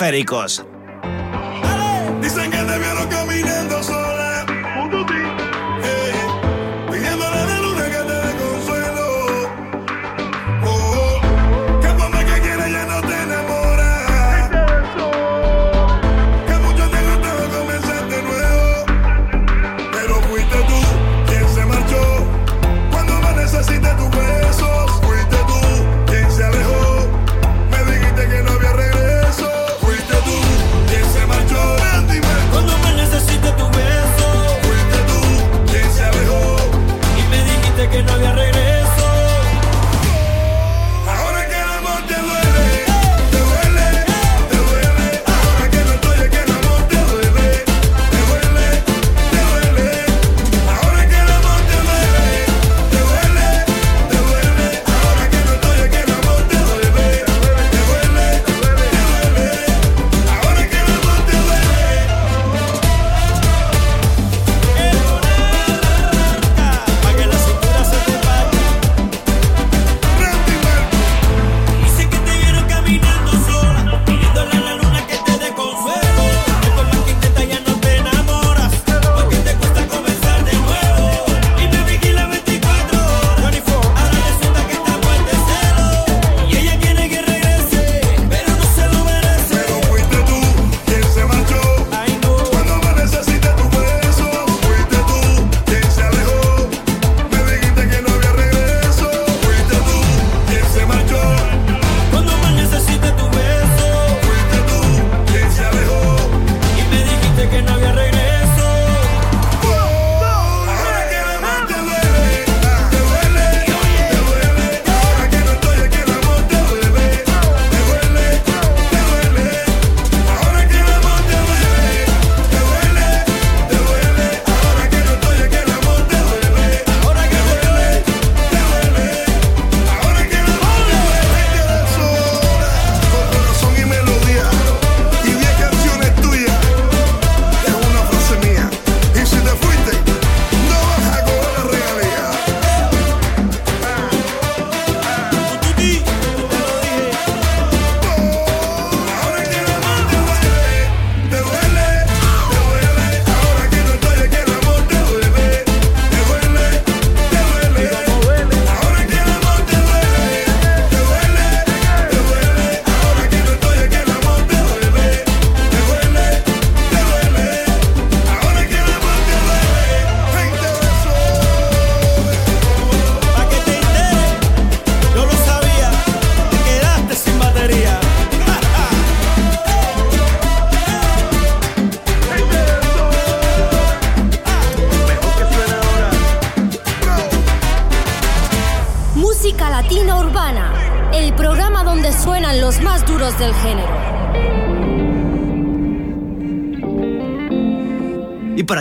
[0.00, 0.64] Ferikas.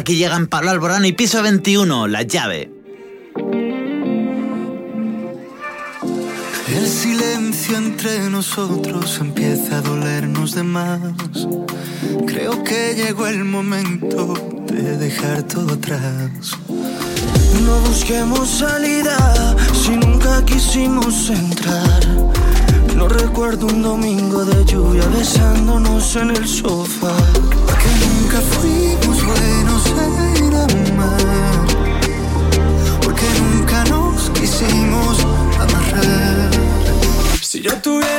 [0.10, 2.72] Aquí llegan Pablo Alborán y Piso 21, La Llave.
[6.68, 11.48] El silencio entre nosotros empieza a dolernos de más.
[12.26, 14.34] Creo que llegó el momento
[14.66, 16.58] de dejar todo atrás.
[17.64, 22.04] No busquemos salida si nunca quisimos entrar.
[22.96, 27.16] No recuerdo un domingo de lluvia besándonos en el sofá.
[28.32, 31.66] Nunca fuimos buenos en amar.
[33.02, 35.18] Porque nunca nos quisimos
[35.60, 36.52] amarrar.
[37.42, 38.19] Si yo tuviera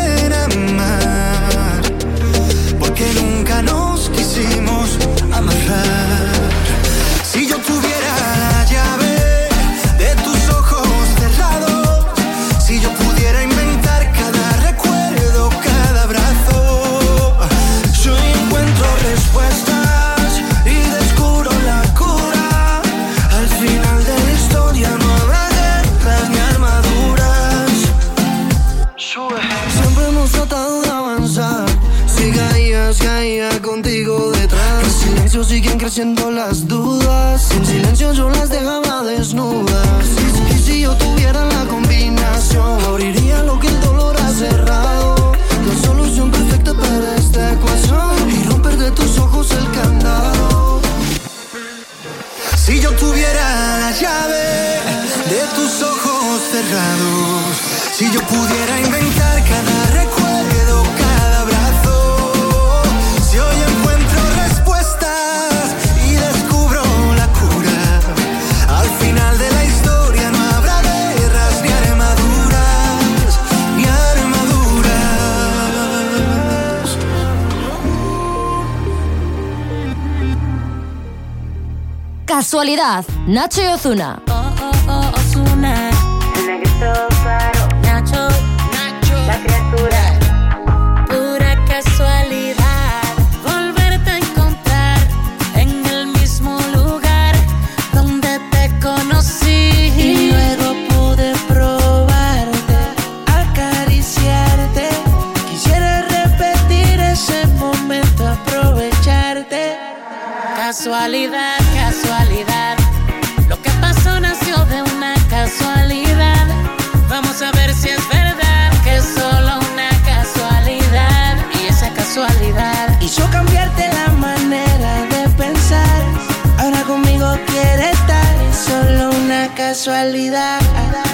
[82.51, 84.30] Casualidad, Nacho y Ozuna.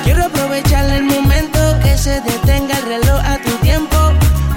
[0.03, 3.97] Quiero aprovechar el momento que se detenga el reloj a tu tiempo.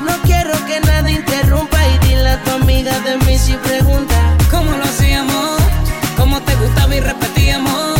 [0.02, 4.14] No quiero que nada interrumpa y dile a tu amiga de mí si pregunta.
[4.50, 5.62] ¿Cómo lo hacíamos?
[6.18, 7.94] ¿Cómo te gustaba y repetíamos?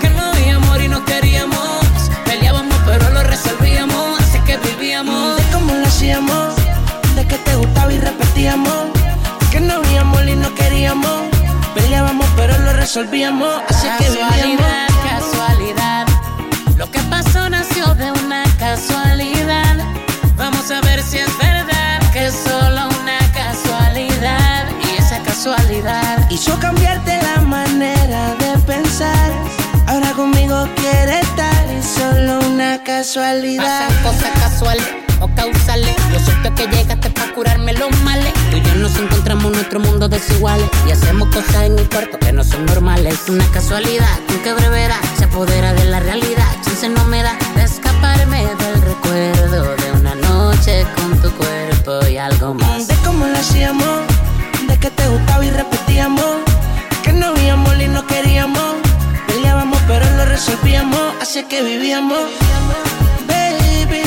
[0.00, 1.84] Que no había amor y no queríamos.
[2.24, 4.18] Peleábamos pero lo resolvíamos.
[4.18, 5.36] Así que vivíamos.
[5.36, 6.54] De cómo lo hacíamos.
[7.16, 8.84] De que te gustaba y repetíamos.
[9.50, 11.24] Que no había amor y no queríamos.
[11.74, 13.60] Peleábamos pero lo resolvíamos.
[13.68, 14.87] Así que vivíamos.
[30.74, 31.66] Quiere estar.
[31.70, 33.88] Es solo una casualidad.
[33.88, 34.86] Pasan cosas casuales
[35.20, 35.94] o causales.
[36.12, 38.32] Lo cierto es que llegaste para curarme los males.
[38.50, 40.68] Tú y yo nos encontramos en nuestro mundo desiguales.
[40.86, 43.14] Y hacemos cosas en el cuarto que no son normales.
[43.14, 46.48] Es una casualidad, con que brevedad se apodera de la realidad.
[46.64, 52.18] Chance no me da de escaparme del recuerdo de una noche con tu cuerpo y
[52.18, 52.88] algo más.
[52.88, 54.00] De cómo lo hacíamos,
[54.66, 55.78] de que te gustaba y repetíamos.
[57.08, 58.27] resolvíamos,
[61.20, 62.18] hacia que vivíamos.
[63.26, 64.02] Baby,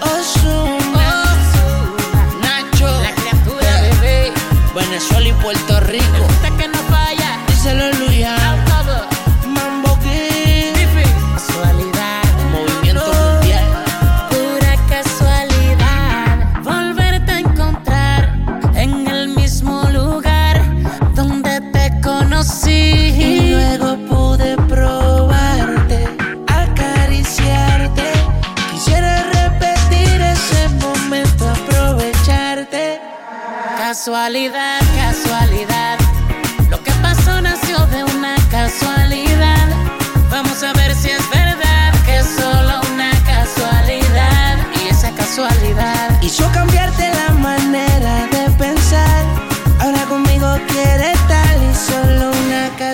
[0.00, 1.24] Ozuna,
[2.42, 2.88] Nacho,
[4.74, 6.26] Venezuela y Puerto Rico.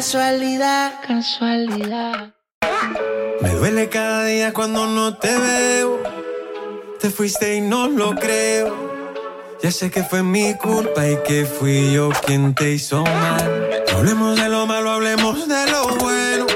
[0.03, 0.95] Casualidad.
[1.07, 2.35] Casualidad.
[3.41, 6.03] Me duele cada día cuando no te veo.
[6.99, 8.75] Te fuiste y no lo creo.
[9.63, 13.85] Ya sé que fue mi culpa y que fui yo quien te hizo mal.
[13.93, 16.47] No hablemos de lo malo, hablemos de lo bueno.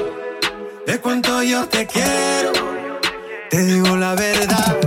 [0.85, 2.51] De cuánto yo te quiero.
[3.49, 4.86] Te digo la verdad.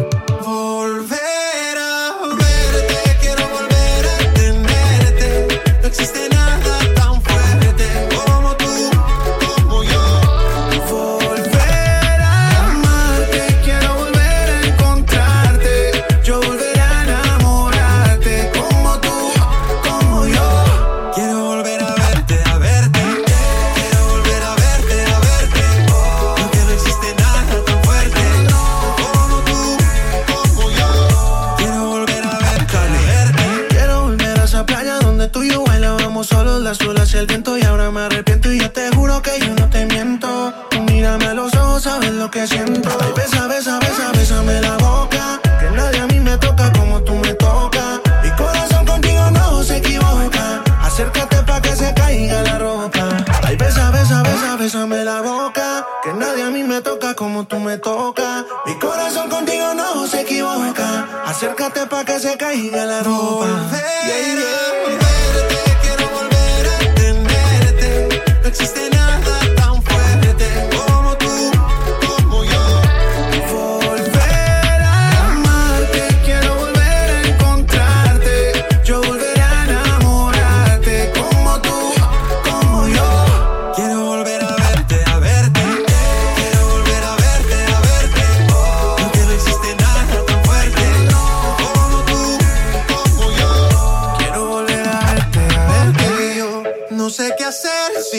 [36.71, 39.53] Las olas y el viento y ahora me arrepiento y yo te juro que yo
[39.57, 40.53] no te miento.
[40.71, 42.89] Tú mírame a los ojos, sabes lo que siento.
[43.01, 45.41] Ay, besa, besa, besa, bésame la boca.
[45.59, 48.01] Que nadie a mí me toca como tú me tocas.
[48.23, 50.63] Mi corazón contigo no se equivoca.
[50.81, 53.09] Acércate pa' que se caiga la ropa.
[53.43, 55.85] Ay, besa, besa, besa, bésame la boca.
[56.05, 58.45] Que nadie a mí me toca como tú me tocas.
[58.65, 61.09] Mi corazón contigo no se equivoca.
[61.27, 63.49] Acércate pa' que se caiga la ropa.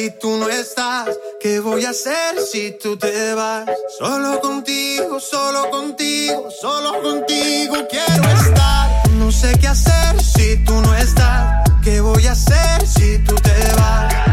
[0.02, 1.10] Si tú no estás.
[1.40, 3.69] ¿Qué voy a hacer si tú te vas?
[3.99, 9.10] Solo contigo, solo contigo, solo contigo quiero estar.
[9.19, 11.69] No sé qué hacer si tú no estás.
[11.84, 14.31] ¿Qué voy a hacer si tú te vas?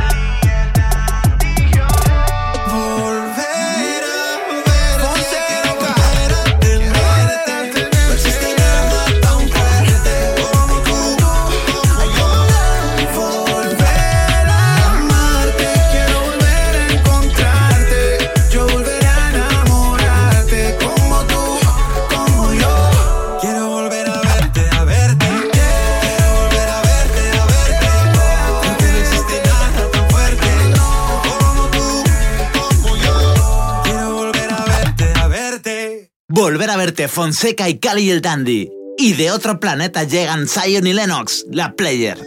[36.39, 38.71] Volver a verte Fonseca y Cali y el Dandy.
[38.97, 42.17] Y de otro planeta llegan Zion y Lennox, la player.
[42.17, 42.25] La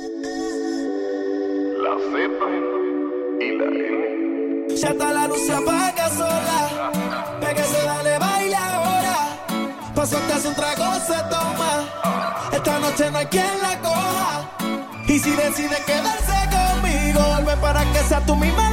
[2.11, 2.19] Z
[3.39, 4.75] y la N.
[4.75, 6.91] Ya está la luz se apaga sola.
[7.39, 9.45] Pégase, dale, baila ahora.
[9.95, 11.87] Paso te hace un trago, se toma.
[12.51, 14.49] Esta noche no hay quien la coja.
[15.07, 18.70] Y si decide quedarse conmigo, vuelve para que sea tú misma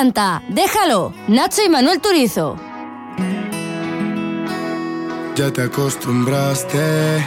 [0.00, 1.12] Déjalo.
[1.28, 2.56] Nacho y Manuel Turizo.
[5.36, 7.18] Ya te acostumbraste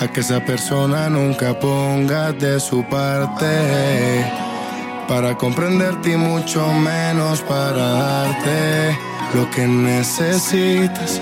[0.00, 4.26] a que esa persona nunca ponga de su parte
[5.06, 8.98] para comprenderte y mucho menos para darte
[9.34, 11.20] lo que necesitas.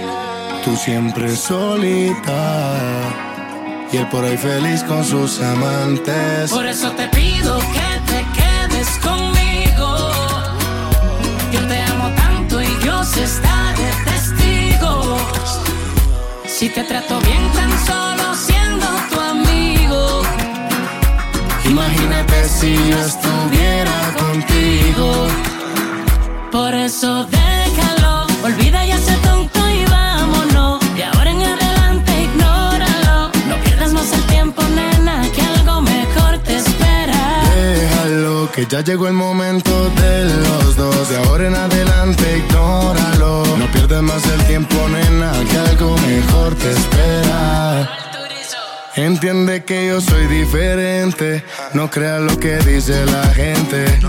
[0.64, 2.78] Tú siempre solita
[3.92, 6.50] y él por ahí feliz con sus amantes.
[6.50, 7.37] Por eso te pido
[13.32, 15.18] está de testigo.
[16.46, 20.22] Si te trato bien tan solo siendo tu amigo.
[21.64, 25.08] Imagínate si yo estuviera contigo.
[26.50, 29.16] Por eso déjalo, olvida ya ese
[38.58, 41.08] que ya llegó el momento de los dos.
[41.08, 43.44] De ahora en adelante, ignóralo.
[43.56, 47.88] No pierdas más el tiempo, nena, que algo mejor te espera.
[48.96, 51.44] Entiende que yo soy diferente.
[51.72, 54.00] No creas lo que dice la gente.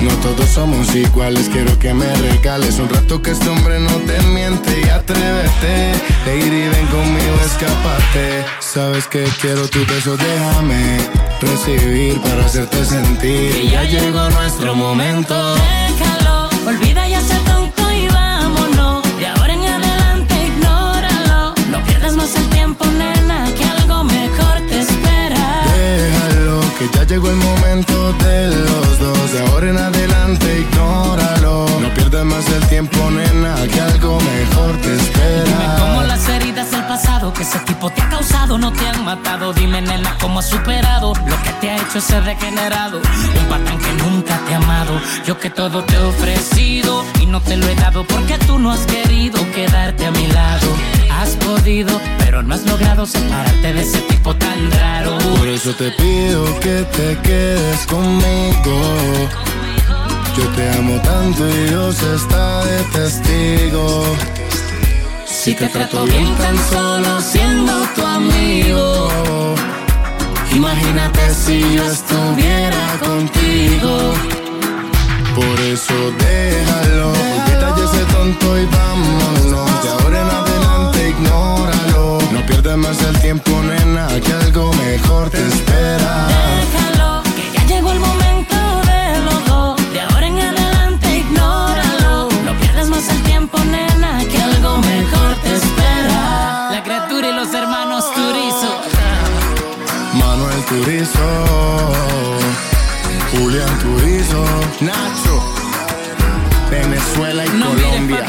[0.00, 4.20] No todos somos iguales, quiero que me regales un rato que este hombre no te
[4.22, 5.92] miente y atrévete.
[6.26, 8.44] Lady, ven conmigo, escápate.
[8.58, 13.52] Sabes que quiero tu beso, déjame recibir para hacerte sentir.
[13.52, 15.34] Que ya llegó nuestro momento.
[15.54, 19.02] Déjalo, olvida ya ese tonto y vámonos.
[19.18, 21.54] De ahora en adelante ignóralo.
[21.70, 25.62] No pierdas más el tiempo, nena, que algo mejor te espera.
[25.76, 29.32] Déjalo, que ya llegó el momento de los dos.
[29.32, 31.25] De ahora en adelante, ignóralo.
[31.86, 35.76] No pierdas más el tiempo, nena, que algo mejor te espera.
[35.78, 39.52] Como las heridas del pasado que ese tipo te ha causado no te han matado.
[39.52, 42.98] Dime, nena, cómo has superado lo que te ha hecho ser regenerado.
[42.98, 45.00] Un patán que nunca te ha amado.
[45.24, 48.72] Yo que todo te he ofrecido y no te lo he dado porque tú no
[48.72, 50.66] has querido quedarte a mi lado.
[51.12, 55.18] Has podido, pero no has logrado separarte de ese tipo tan raro.
[55.38, 59.55] Por eso te pido que te quedes conmigo.
[60.36, 64.04] Yo te amo tanto y Dios está de testigo.
[65.24, 69.54] Si te trato bien tan solo siendo tu amigo.
[70.52, 74.12] Imagínate si yo estuviera contigo.
[75.34, 77.12] Por eso déjalo,
[77.58, 79.82] ya ese tonto y vámonos.
[79.84, 82.18] De ahora en adelante ignóralo.
[82.32, 86.26] No pierdas más el tiempo, nena, que algo mejor te espera.
[100.68, 101.20] Turizo,
[103.30, 104.44] Julián Turizo,
[104.80, 105.54] Nacho,
[106.70, 108.26] Venezuela y No Colombia.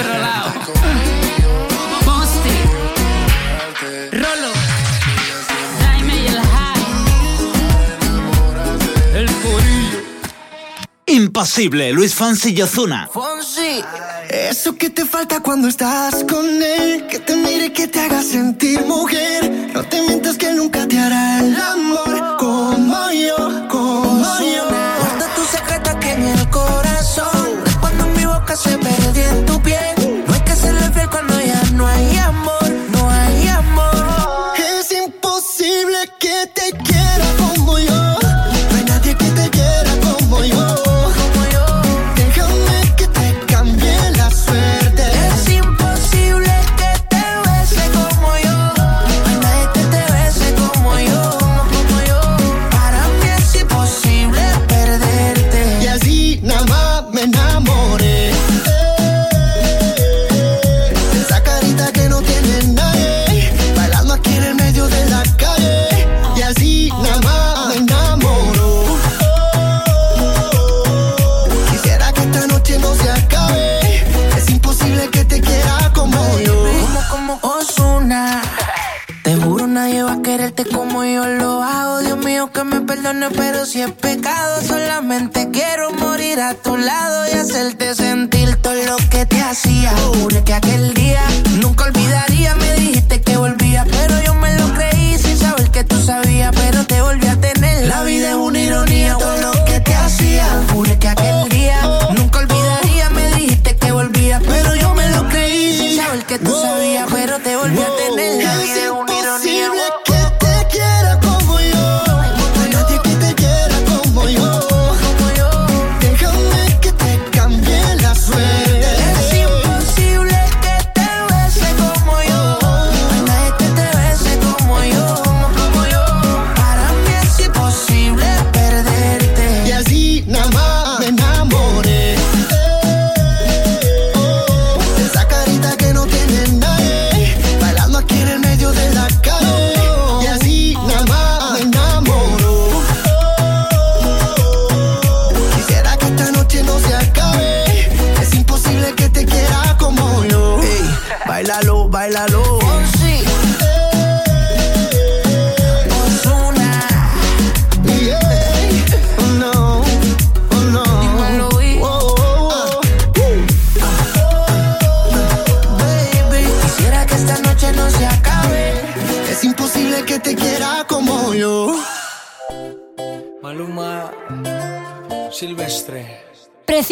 [11.09, 13.09] Imposible, Luis Fonsi y Ozuna.
[13.09, 13.81] Fonsi,
[14.29, 18.81] eso que te falta cuando estás con él, que te mire, que te haga sentir
[18.85, 19.71] mujer.
[19.73, 24.65] No te mientas que nunca te hará el amor como yo, como yo.
[24.99, 27.47] Guarda tu secreto aquí en el corazón.
[27.79, 31.63] Cuando mi boca se perdió en tu piel, no hay que serle fiel cuando ya
[31.71, 32.46] no hay amor,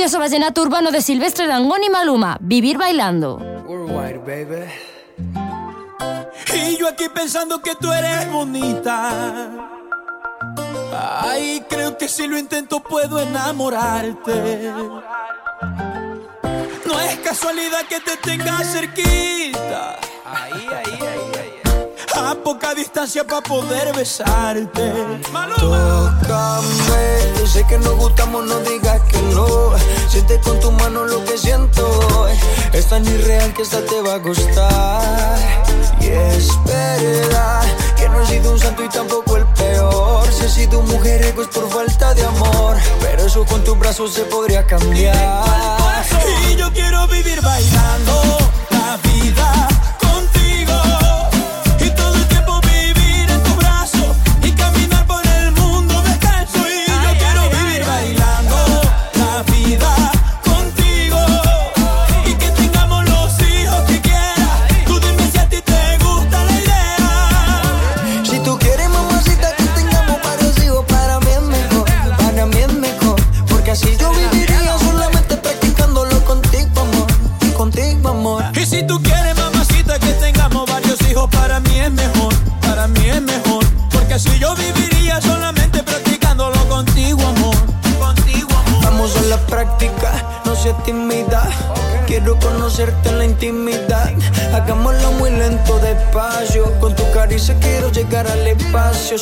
[0.06, 3.38] delicioso vallenato urbano de Silvestre Dangón y Maluma, Vivir Bailando.
[3.65, 4.72] Worldwide, baby.
[6.53, 9.49] Y yo aquí pensando que tú eres bonita.
[11.23, 14.72] Ay, creo que si lo intento puedo enamorarte.
[16.86, 19.98] No es casualidad que te tenga cerquita.
[20.23, 20.94] Ahí, ahí.
[22.18, 24.94] A poca distancia para poder besarte.
[25.34, 26.18] Maluma.
[26.22, 29.74] Tócame, sé que nos gustamos, no digas que no.
[30.08, 32.28] Siente con tu mano lo que siento.
[32.72, 35.38] Es tan irreal que esta te va a gustar.
[36.00, 37.64] Y es verdad
[37.98, 40.26] que no he sido un santo y tampoco el peor.
[40.32, 42.78] Si he sido un mujeriego es por falta de amor.
[43.02, 45.44] Pero eso con tus brazos se podría cambiar.
[46.50, 48.38] Y yo quiero vivir bailando
[48.72, 49.68] la vida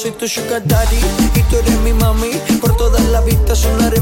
[0.04, 0.98] soy tu sugar daddy
[1.34, 2.32] y tú eres mi mami.
[2.60, 4.02] Por todas las vistas solaré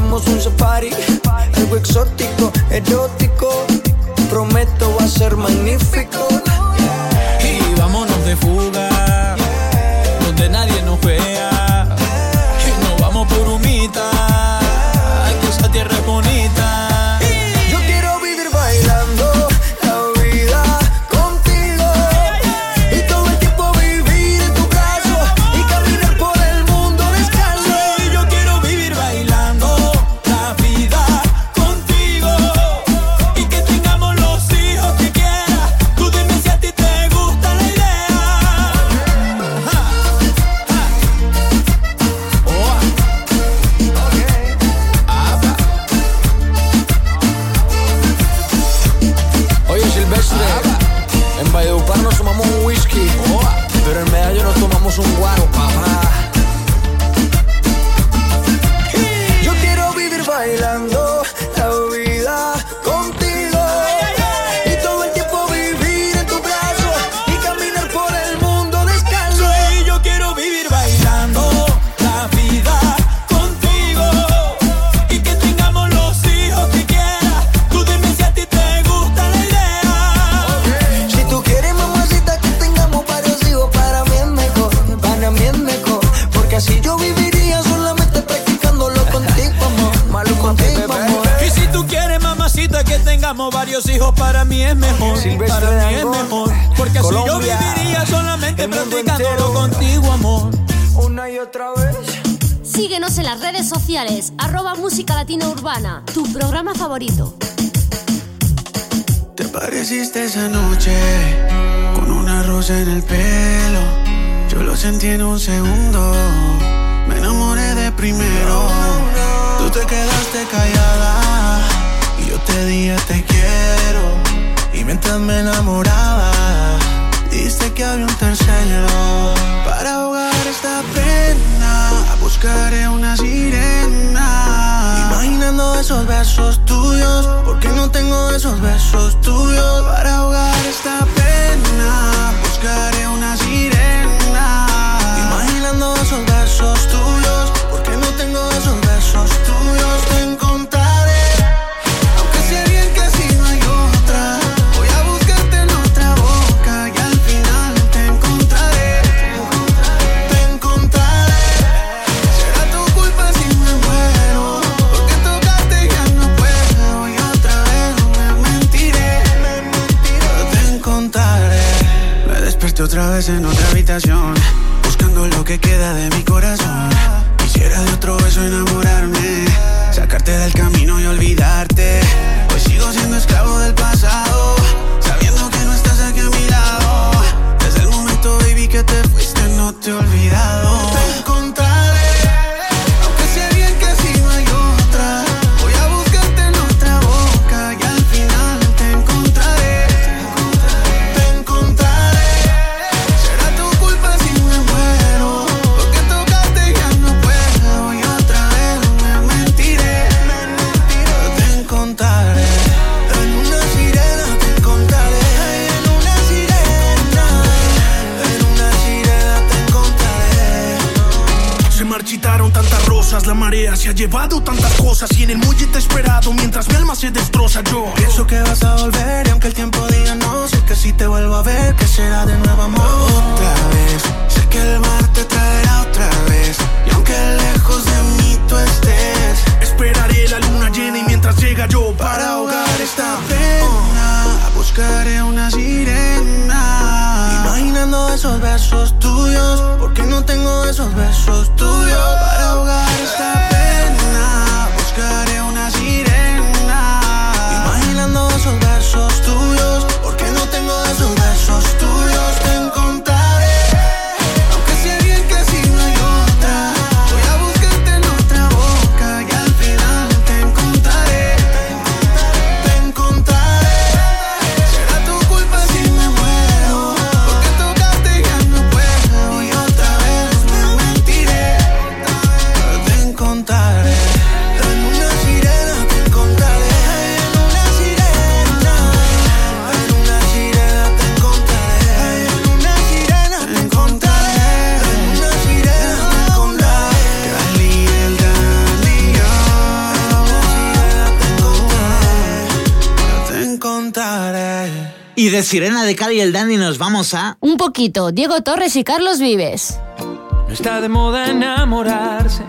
[305.51, 307.35] Sirena de Cali y el Dandy nos vamos a...
[307.41, 309.81] Un poquito, Diego Torres y Carlos Vives.
[309.99, 312.45] No está de moda enamorarse,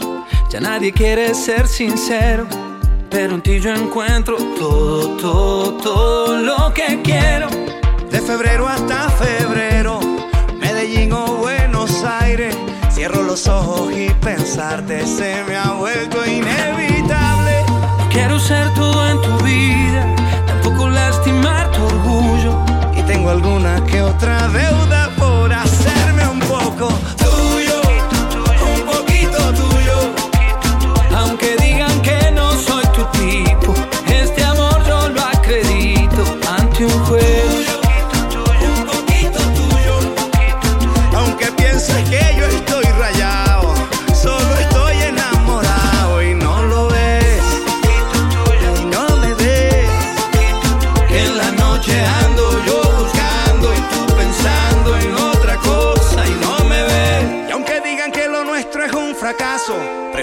[0.49, 2.47] ya nadie quiere ser sincero,
[3.11, 7.49] pero en ti yo encuentro todo, todo, todo lo que quiero.
[8.09, 9.99] De febrero hasta febrero,
[10.61, 12.57] Medellín o Buenos Aires,
[12.93, 17.65] cierro los ojos y pensarte se me ha vuelto inevitable.
[18.13, 20.12] Quiero ser todo en tu vida
[23.29, 24.72] alguna que otra deuda.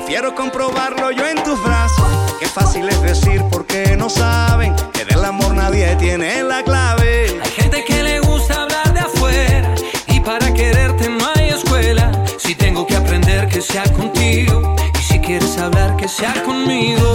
[0.09, 2.07] Quiero comprobarlo yo en tus brazos.
[2.39, 7.39] Qué fácil es decir porque no saben que del amor nadie tiene la clave.
[7.39, 9.75] Hay gente que le gusta hablar de afuera
[10.07, 12.11] y para quererte no hay escuela.
[12.39, 17.08] Si tengo que aprender que sea contigo y si quieres hablar que sea conmigo.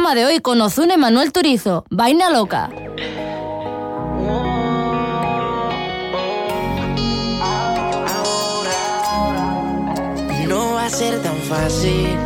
[0.00, 2.70] Programa de hoy con Ozune Manuel Turizo, Vaina Loca.
[10.48, 12.16] No va a ser tan fácil.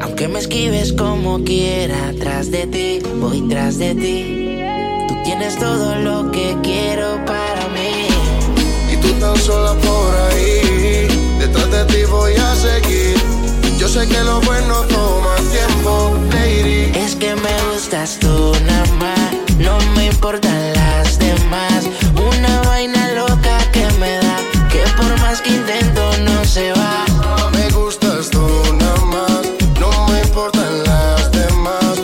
[0.00, 4.58] Aunque me esquives como quiera, tras de ti, voy tras de ti.
[5.06, 8.08] Tú tienes todo lo que quiero para mí.
[8.92, 11.06] Y tú tan sola por ahí,
[11.38, 13.16] detrás de ti voy a seguir.
[13.78, 16.14] Yo sé que lo bueno toma tiempo,
[17.22, 21.84] que me gustas tú nada más, no me importan las demás.
[22.16, 24.36] Una vaina loca que me da,
[24.72, 27.04] que por más que intento no se va.
[27.52, 28.44] Me gustas tú
[28.74, 29.42] nada más,
[29.78, 31.94] no me importan las demás.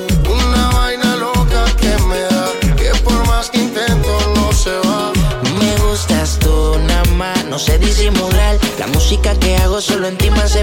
[0.40, 2.46] Una vaina loca que me da,
[2.76, 5.12] que por más que intento no se va.
[5.58, 8.56] Me gustas tú nada más, no sé disimular.
[8.78, 10.62] La música que hago solo en ti me hace